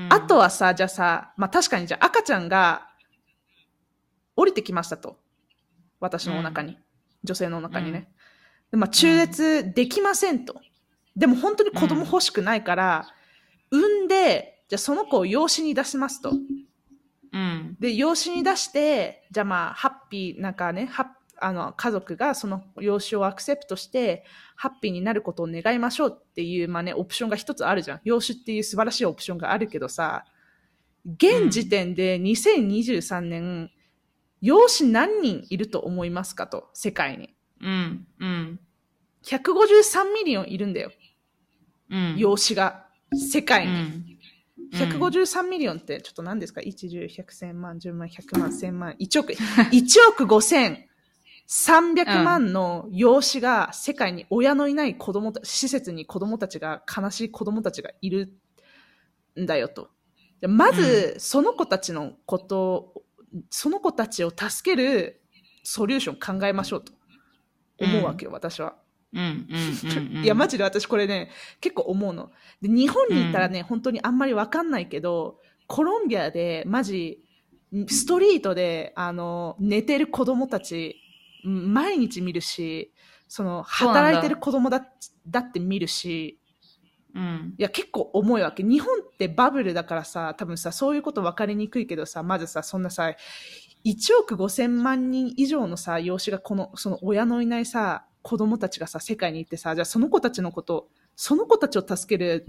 [0.09, 2.87] あとはさ、じゃあさ、まあ確かにじゃあ赤ちゃんが
[4.37, 5.17] 降りてきましたと。
[5.99, 6.77] 私のお腹に。
[7.25, 8.09] 女性のお腹にね。
[8.71, 10.55] でまあ中絶できませんと。
[11.15, 13.07] でも本当に子供欲しくないから、
[13.69, 16.31] 産んで、じゃあその子を養子に出しますと。
[17.33, 17.77] うん。
[17.79, 21.05] で、養子に出して、じゃあまあ、ハッピー、なんかね、ハッ
[21.41, 24.23] あの、家族がその養子をアクセプトして、
[24.55, 28.01] ハッピーになることを願いましょうっていう、まあね、オプションが一つあるじゃん。
[28.03, 30.23] 養子っていう素晴らしいオプションがあるけどさ、
[31.03, 33.71] 現時点で2023年、
[34.39, 37.33] 養子何人いると思いますかと、世界に。
[37.61, 38.07] うん。
[38.19, 38.59] うん。
[39.25, 40.91] 153 million いるんだよ。
[41.89, 42.17] うん。
[42.17, 42.87] 養子が。
[43.13, 43.73] 世界に。
[43.73, 44.05] うん。
[44.73, 49.33] 153 million って、ちょっと何ですか ?1、10、100、1000万、10万、100万、1000万、1億、
[49.71, 50.77] 1億5000、
[51.49, 58.33] 300万の養子が世界に親のいない子供た、施設に子供たちが、悲しい子供たちがいる
[59.39, 59.89] んだよと。
[60.39, 63.03] でまず、その子たちのことを、
[63.49, 65.21] その子たちを助ける
[65.63, 66.93] ソリューション考えましょうと
[67.81, 68.75] 思うわけよ、私は。
[69.13, 69.21] うん。
[69.21, 69.27] うん。
[69.27, 70.23] うん。
[70.23, 71.29] いや、マジで私これね、
[71.59, 72.31] 結構思うの。
[72.61, 77.19] で、日本にいたらね、本当にあんまりわかんないけど、コロンビアで、マジ、
[77.87, 80.97] ストリートで、あの、寝てる子供たち、
[81.43, 82.93] うん毎日見るし、
[83.27, 84.85] その、働いてる子供だ
[85.27, 86.39] だって見るし、
[87.13, 87.55] うん。
[87.57, 88.63] いや、結構重いわけ。
[88.63, 93.13] 日本ってバブルだからさ、多分さ、そういうこと分かりにくいけどさ、まずさ、そんなさ、
[93.85, 102.45] 1億5千万人以上のさ、養子がこの、その親のいないさ、子供たちがさ、世界に行ってさ、じゃあその子たちのこと、その子たちを助ける、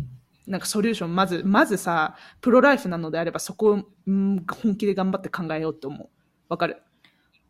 [0.47, 6.09] なんかソリューション、まず、まずさ、プロライフなのであれば、そこを、うん本気で頑張って考えようって思う。
[6.49, 6.83] わかる？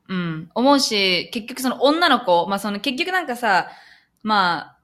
[0.09, 0.51] うん。
[0.55, 3.69] 思うし、結局その女の子、まあその結局なんかさ、
[4.23, 4.79] まあ、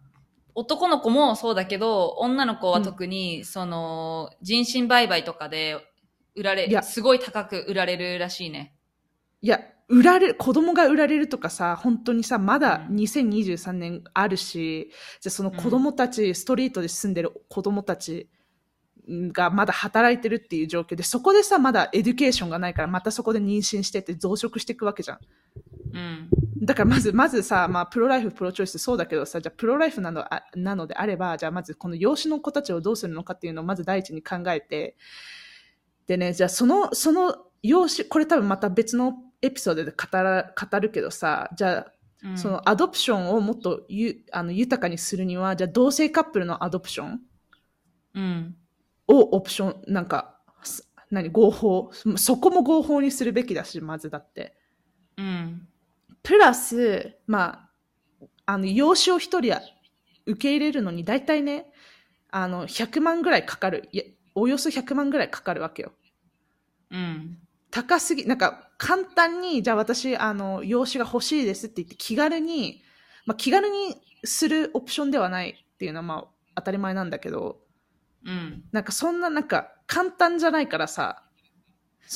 [0.55, 5.76] 男の子もそうだけど、女の子は特に、その、人身売買とかで
[6.34, 8.74] 売られすごい高く売られるらしいね。
[9.41, 18.28] いや、売られる、子供が売られるとかさ、本当にさ、まだうん2023年あるし、じゃあその子供たち、ストリートで住んでる子供たち
[19.09, 25.18] がまだ働いてるっていう状況で、そこでさ、まだ education がないから、またそこで妊娠してって増殖していくわけじゃん。
[25.95, 26.28] うん。
[26.62, 34.97] だからまず、まずさ、まあ、 pro-life、pro-choice そうだけどさ、じゃあ pro-life なのあなのであれば、じゃあまずこの養子の子たちをどうするのかっていうのをまず第一に考えて、
[36.07, 47.20] でね、じゃあその、その養子、これ多分また別のエピソードで語ら、語るけどさ、じゃあ、うんそのアドプションをもっとゆあの豊かにするには、じゃあ同性カップルのアドプション？
[48.14, 48.57] うん。
[49.07, 54.57] をオプション、なんか、す何、合法、そこも合法にするべきだし、まずだって。
[55.16, 55.68] うん。
[56.22, 57.70] プラス、ま
[58.20, 59.62] あ、あの、養子を一人は
[60.26, 61.72] 受け入れるのに、大体ね、
[62.30, 63.89] あの、100万ぐらいかかる。
[63.93, 65.93] いや、およそ100万ぐらいかかるわけよ。
[66.91, 67.39] うん。
[67.70, 72.82] 高すぎ、なんか、簡単に、じゃあ私、あの、養子が欲しいですって言って、気軽に、
[73.26, 77.60] まあ、気軽にするオプションではないっていうのは、まあ、当たり前なんだけど、
[78.24, 78.64] うん。
[78.72, 81.24] なんか、そんな、なんか、簡単じゃないからさ。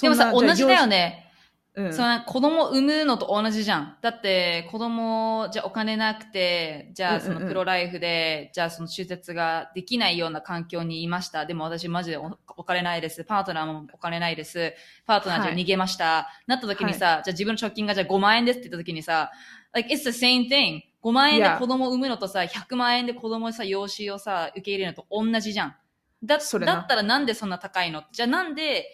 [0.00, 0.86] でもさ、同じだよ。
[0.86, 1.31] ね。
[1.74, 3.96] その子供産むのと同じじゃん。
[4.02, 11.46] だって、子供、じゃあお金なくて、じゃあそうんうんうんのプロライフで、じゃあその手術ができないような環境にいました。
[11.46, 13.24] でも私マジでおお金ないです。
[13.24, 14.74] パートナーもお金ないです。
[15.06, 16.28] パートナーじゃあ逃げました。
[16.46, 19.30] なった時にさ、じゃあ自分の貯金がじゃあ5万円ですって言った時にさ、
[19.72, 20.82] like it's the same thing.
[21.02, 25.76] 5万円で.子供産むのとさ、100万円で子供さ、養子をさ、受け入れるのと同じじゃん。
[26.22, 28.04] だだったらなんでそんな高いの？
[28.12, 28.86] じゃあなんで、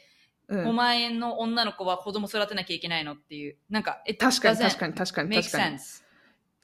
[0.48, 0.64] うん。
[0.66, 3.56] 5万円の女の子は子供育てなきゃいけないのっていう。
[3.70, 5.78] なんか、it 確かに確かに確かに確かに。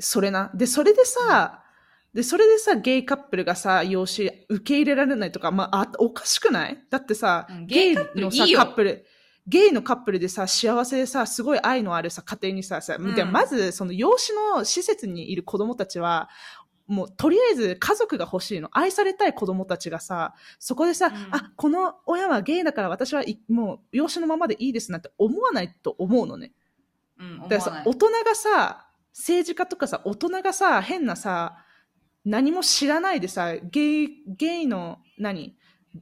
[0.01, 0.51] それな。
[0.55, 1.63] で、それでさ、
[2.13, 6.79] で、それでさ、ゲイカップルがさ、養子受け入れられないとか、まあ、あおかしくない？
[6.89, 9.05] だってさ、うんゲイのさ、カップル、
[9.47, 13.15] ゲイのカップルでさ、幸せでさ、すごい愛のあるさ、家庭にさ、さうん。
[13.15, 16.29] でまず、その養子の施設にいる子供たちは、
[16.87, 18.69] もうとりあえず家族が欲しいの。
[18.73, 26.53] 愛されたい子供たちがさ、そこでさ、うんあ、この親はゲイだから私はいもう養子のままでいいですなんて思わないと思うのね。
[27.19, 31.57] うん、思だからさ大人がさ、政治家とかさ、大人がさ、変なさ、
[32.25, 35.57] 何も知らないでさ、ゲイ、ゲイの、何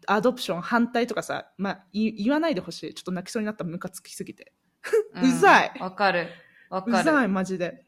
[0.07, 2.95] アドプション反対とかさ、まあ、い言わないでほしい。
[2.95, 4.53] ちょっと泣きそうになったムカつきすぎて。
[5.21, 6.29] ん うざいわかる。
[6.71, 7.05] わうかる。
[7.05, 7.85] ざい、マジで。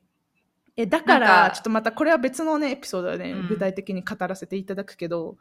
[0.76, 3.48] え、だから、かちょっとまたこれは別のね、エピソードでね、うん。
[3.48, 5.36] 具体的に語らせていただくけど、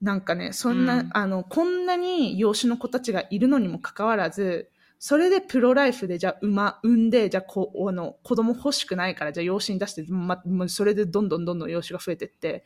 [0.00, 1.10] なんかね、そんな、うん。
[1.12, 12.64] あの、こんなに養子の子たちがいるのにもかかわらず、それでプロライフで、じゃあ、産ま、産んで、じゃあ、こあの、子供欲しくないから、じゃあ、養子に出して、ま、もうそれでどんどんどんどん養子が増えてって、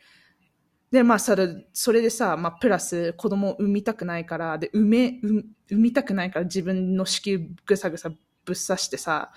[0.91, 9.31] で、まあ、それ、それでさ、まあ、プラス、子供を産みたくないから、で、産め、産産みたくないから、自分の子宮ぐさぐさぶっ刺してさ、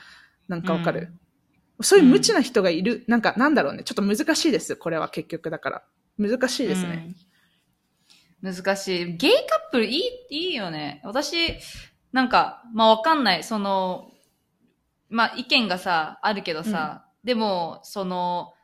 [0.48, 1.12] なんかわかる、
[1.82, 3.82] そういう無知な人がいる、なんか、なんだろうね。
[3.84, 4.76] ちょっと難しいです。
[4.76, 5.82] これは結局だから。
[6.18, 7.04] 難しいですね。
[7.06, 7.30] うん
[8.42, 9.16] 難しい。
[9.16, 11.00] ゲイカップルいい、いいよね。
[11.04, 11.58] 私、
[12.12, 13.44] なんか、まあわかんない。
[13.44, 14.10] その、
[15.08, 18.54] まあ意見がさ、あるけどさ、でも、その、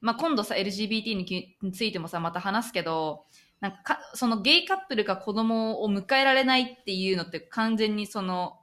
[0.00, 3.24] まあ今度さ、LGBT にきについてもさ、また話すけど、
[3.60, 8.58] なんかか、そのゲイカップルが子供を迎えられないっていうのって完全にその、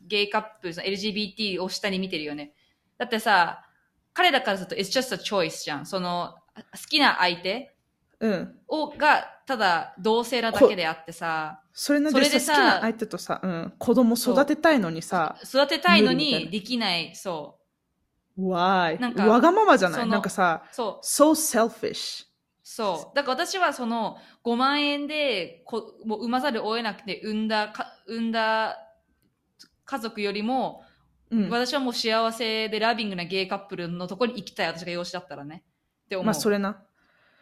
[0.00, 2.52] ゲイカップル、その LGBT を下に見てるよね。
[3.00, 3.64] だってさ、
[4.12, 5.86] 彼らからすると it's just a choice じゃん。
[5.86, 7.74] その、好きな相手
[8.20, 8.58] うん。
[8.68, 17.58] を、が、ただ同性なだけであってさ、それなんでさ好きな相手とさ、うん、子供育てたいのにさ、育てたいのにできない、そ
[18.36, 19.00] わーい。
[19.00, 20.08] なんかわがままじゃない？
[20.08, 20.74] なんかさ、う。
[20.74, 21.04] そう。
[21.04, 22.26] so selfish.
[22.62, 23.16] そう。
[23.16, 28.76] だから私はその5万円でこもう産まざるを得なくて産んだか、産んだ
[29.86, 30.84] 家族よりも、
[31.30, 31.50] うん。
[31.50, 34.66] 私はもう幸せでラビングなゲイカップルのところに行きたい。
[34.68, 35.64] 私が養子だったらね。
[36.06, 36.26] って思う。
[36.26, 36.82] まあ、それな。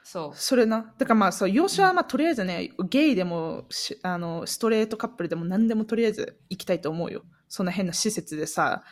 [0.04, 0.36] そう。
[0.36, 0.94] それな。
[0.98, 7.24] だからまあ、そう、養子はまあ、とりあえずね、ゲイでもし、あの、ストレートカップルでも何でもとりあえず行きたいと思うよ。
[7.48, 8.84] そんな変な施設でさ、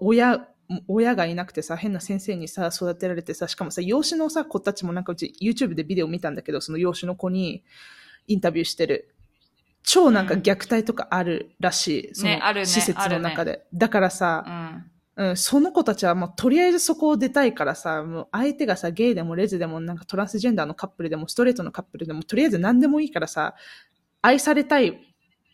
[0.00, 0.48] 親、
[0.88, 7.64] 親がいなくてさ、変な先生にさ、育てられてさ、しかもさ、養子のさ、子たちもなんかうち YouTube でビデオ見たんだけど、その養子の子に
[8.26, 9.13] インタビューしてる。
[9.84, 12.14] 超なんか虐待とかあるらしい。
[12.14, 13.66] そのねあるね施設の中で。
[13.72, 14.44] だからさ
[15.16, 15.26] う、ん。
[15.28, 23.54] うん、その子たちはもうとりあえずそこを出たいからさ、もう相手がさ、ゲイでもレズでもなんかトランスジェンダーのカップルでもストレートのカップルでもとりあえず何でもいいからさ、
[24.22, 24.98] 愛されたい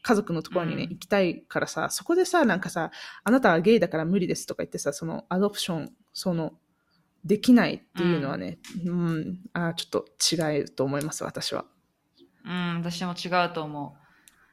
[0.03, 2.91] 家族のところにね、うん行きたいからさ、そこでさ、なんかさ、
[3.22, 6.55] あなたはゲイだから無理ですとか言ってさ、そのアドプション、その、
[7.22, 11.66] できないっていうのはね、うん、あーちょっと違うと思います、私は。
[12.47, 14.00] うん、私も違うと思う。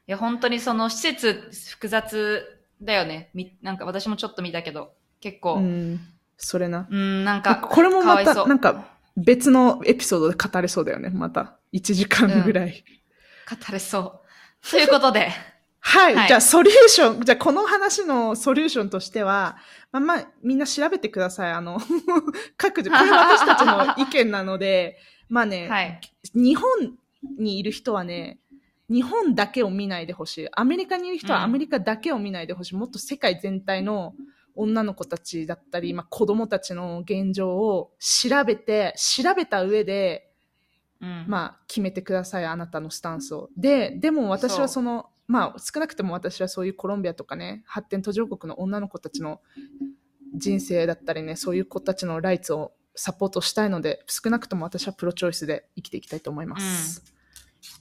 [0.08, 2.42] いや、本当にその施設複雑
[2.80, 3.30] だよね。
[3.34, 5.56] みなんか私もちょっと見たけど、結構。
[5.56, 6.00] ううん、ん、
[6.38, 6.88] それな。
[6.88, 11.58] なんか、これもまた、なんか別のエピソードで語れそうだよね、また。
[11.74, 12.84] 1時間ぐらい。
[13.50, 14.22] 語れそ
[14.64, 14.70] う。
[14.70, 15.30] ということで、
[15.80, 16.14] はい。
[16.14, 19.58] はいじゃあ、ソリューション、じゃあ、この話のソリューションとしては、
[19.92, 21.52] まあ、まあ、みんな調べてください。
[21.52, 21.80] あの、
[22.56, 24.98] 各自、これは私たちの意見なので、
[25.28, 26.00] まあね、 はい。
[26.34, 26.96] 日本
[27.38, 28.38] にいる人はね、
[28.90, 30.48] 日本だけを見ないでほしい。
[30.52, 32.76] アメリカにいる人はうんアメリカだけを見ないでほしい。
[32.76, 34.14] もっと世界全体の
[34.54, 40.32] 女の子たちだったり、まあ、子供たちの現状を調べて、調べた上で、
[41.00, 41.24] うん。
[41.28, 43.50] まあ、決めてください、あなたのスタンスを。
[43.56, 49.40] で、でも私はその、まあ、少なくとも私はそういうコロンビアとかね、発展途上国の女の子たちの
[50.34, 57.04] 人生だったりね、そういう子たちの rights をサポートしたいので、少なくとも私は pro-choice で生きていきたいと思います。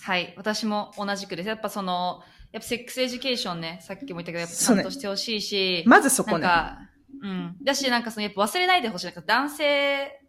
[0.01, 0.33] はい。
[0.37, 1.49] 私も同じくです。
[1.49, 2.21] やっぱその、
[2.51, 6.39] やっぱ sex education ね、さっきも言ったけど、やっぱちゃんとしてほしいし、まずそこね。
[6.39, 6.79] なんか、
[7.21, 7.55] うん。
[7.63, 9.05] だし、なんかその、やっぱ忘れないでほしい。
[9.05, 10.21] なんか男性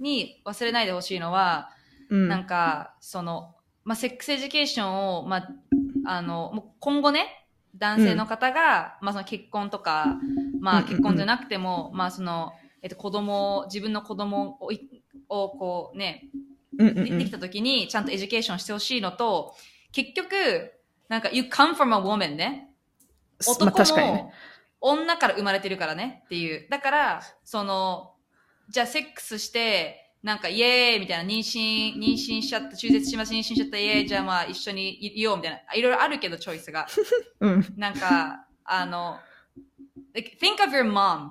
[0.00, 1.70] に忘れないでほしいのは、
[2.10, 5.48] うん、なんか、その、まあ、 sex education を、まあ、
[6.06, 7.26] あの、もう今後ね、
[7.76, 10.18] 男性の方が、まあ、その結婚とか、
[10.60, 16.28] まあ、うんうんうん結婚じゃなくても、まあ、その、えっと、子供を、自分の子供をい、をこうね、
[16.78, 19.54] うんうんうんでできた時に、ちゃんと education してほしいのと、
[19.92, 20.72] 結局、
[21.08, 22.70] なんか、you come from a woman ね。
[23.46, 23.96] まあ男。
[23.96, 24.32] も
[24.80, 26.68] 女から生まれてるからねっていう。
[26.70, 28.14] だから、その、
[28.68, 35.74] じゃあセックスして、なんかイエーイみたいな妊娠、妊娠しちゃった、中絶します、妊娠しちゃった、イエーイじゃあまあ一緒にいようみたいな。
[35.74, 36.86] いろいろあるけど、チョイスが。
[37.40, 37.74] うん。
[37.76, 39.18] なんか、あの、
[40.14, 41.30] like, think of your mom.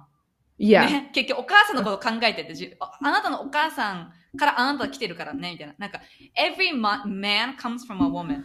[0.59, 5.99] いや、ね、結局お母さんのこと考えてってあなたのお母さんからあなたが来てるからねみたいななんか
[6.35, 8.43] every ma- man comes from a woman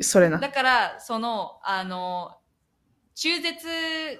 [0.00, 0.38] それな。
[0.38, 2.36] だからそのあの
[3.14, 3.66] 中絶、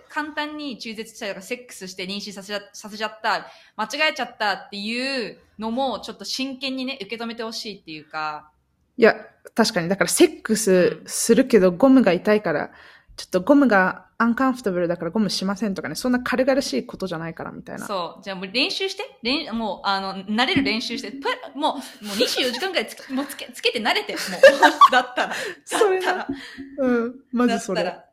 [0.09, 3.47] 簡単に中絶したりとか、セックスして妊娠させさせちゃった、
[3.77, 8.51] 間違えちゃったっていうのも、ちょっと真剣にね、受け止めてほしいっていうか、
[8.99, 9.15] いや、
[9.55, 9.89] 確かに。
[9.89, 12.71] だからセックスするけどゴムが痛いから、
[13.17, 17.85] ちょっとゴムがアンカンフォタブルだからゴムしませんとかね、そんな軽々しいことじゃないからみたいな。
[17.85, 18.23] そう。
[18.23, 19.03] じゃあもう練習して。
[19.21, 21.11] 練もう、あの、慣れる練習して。
[21.19, 24.13] プもう、もう24時間くらいつけもうつけつけて慣れて。
[24.13, 24.23] もう、
[24.93, 25.29] だったら。
[25.29, 25.35] だっ
[26.01, 26.29] たら。
[26.79, 27.83] うん、まだずそれ。
[27.83, 28.05] ったら。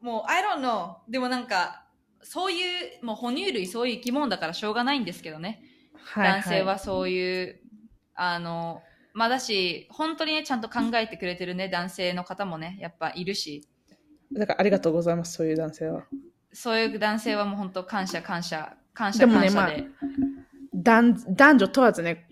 [0.00, 0.96] もう、I don't know.
[1.08, 1.84] でもなんか、
[2.22, 5.62] そういう、もう哺乳類そういう生き物だからしょうがないんですけどね。
[6.02, 7.60] はい男性はそういう、
[8.14, 8.82] あの、
[9.12, 13.68] まあだし、本当にね、ちゃんと考えてくれてるね、男性の方もね、やっぱいるし、
[14.32, 16.04] だからありがとうございます、そういう男性は。
[16.52, 19.88] そういう男性はもう本当感謝感謝、感謝でもね感謝で。
[20.72, 22.28] 男男女問わずね、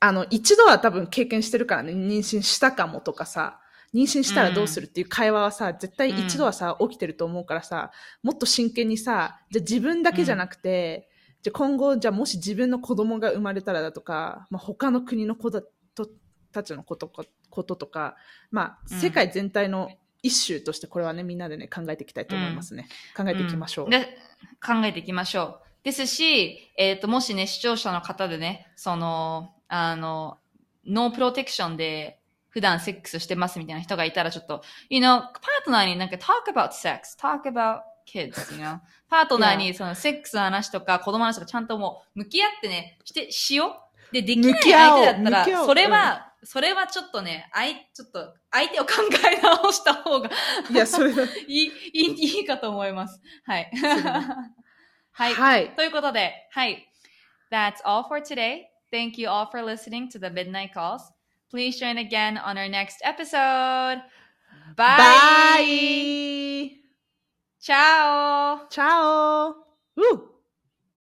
[0.00, 3.60] あの、一度は多分経験してるからね、妊娠したかもとかさ、
[3.94, 11.08] 妊娠したらどうするっていう会話はさ、絶対一度はさ、起きてると思うからさ、もっと真剣にさ、じゃあ自分だけじゃなくて、
[11.42, 15.62] じゃあ今後、じゃあもし自分の子供が生まれたらだとか、まあ、他の国の子だ
[15.94, 16.08] と
[16.52, 18.16] たちのことかこととか、
[18.50, 19.90] まあ、うん世界全体の
[20.24, 22.88] 一種としてこれはね、みんなでね、考えていきたいと思いますね。
[23.14, 23.86] 考えていきましょう。
[23.88, 24.16] んで
[24.64, 25.84] 考えていきましょう。
[25.84, 30.38] ですし、えっ、と、もしね、視聴者の方でね、その、あの、
[30.86, 35.30] ノープロテクションで普段セックスしてますみたいな人がいたらちょっと、you know, パー
[35.66, 38.78] トナーになんか talk about sex, talk about kids, you know?
[39.10, 43.76] パートナーにそのセックスの話とか子供の話とかちゃんともう向き合ってね、して、しよ
[44.10, 44.14] う。
[44.14, 48.92] で、できない相手だったら、それは、それはちょっとね、あい、ちょっと、相手を考
[49.32, 50.30] え直した方が
[50.70, 51.24] いや、それだ。
[51.24, 53.20] いい、いい、いいかと思います。
[53.44, 53.70] はい。
[55.12, 55.34] はい。
[55.34, 55.70] はい。
[55.76, 56.88] ということで、はい。
[57.50, 58.64] That's all for today.
[58.92, 61.12] Thank you all for listening to the Midnight Calls.
[61.50, 64.02] Please join again on our next episode.
[64.76, 64.96] Bye.
[64.98, 66.84] バイ
[67.60, 68.66] Ciao.
[68.68, 70.33] チャオう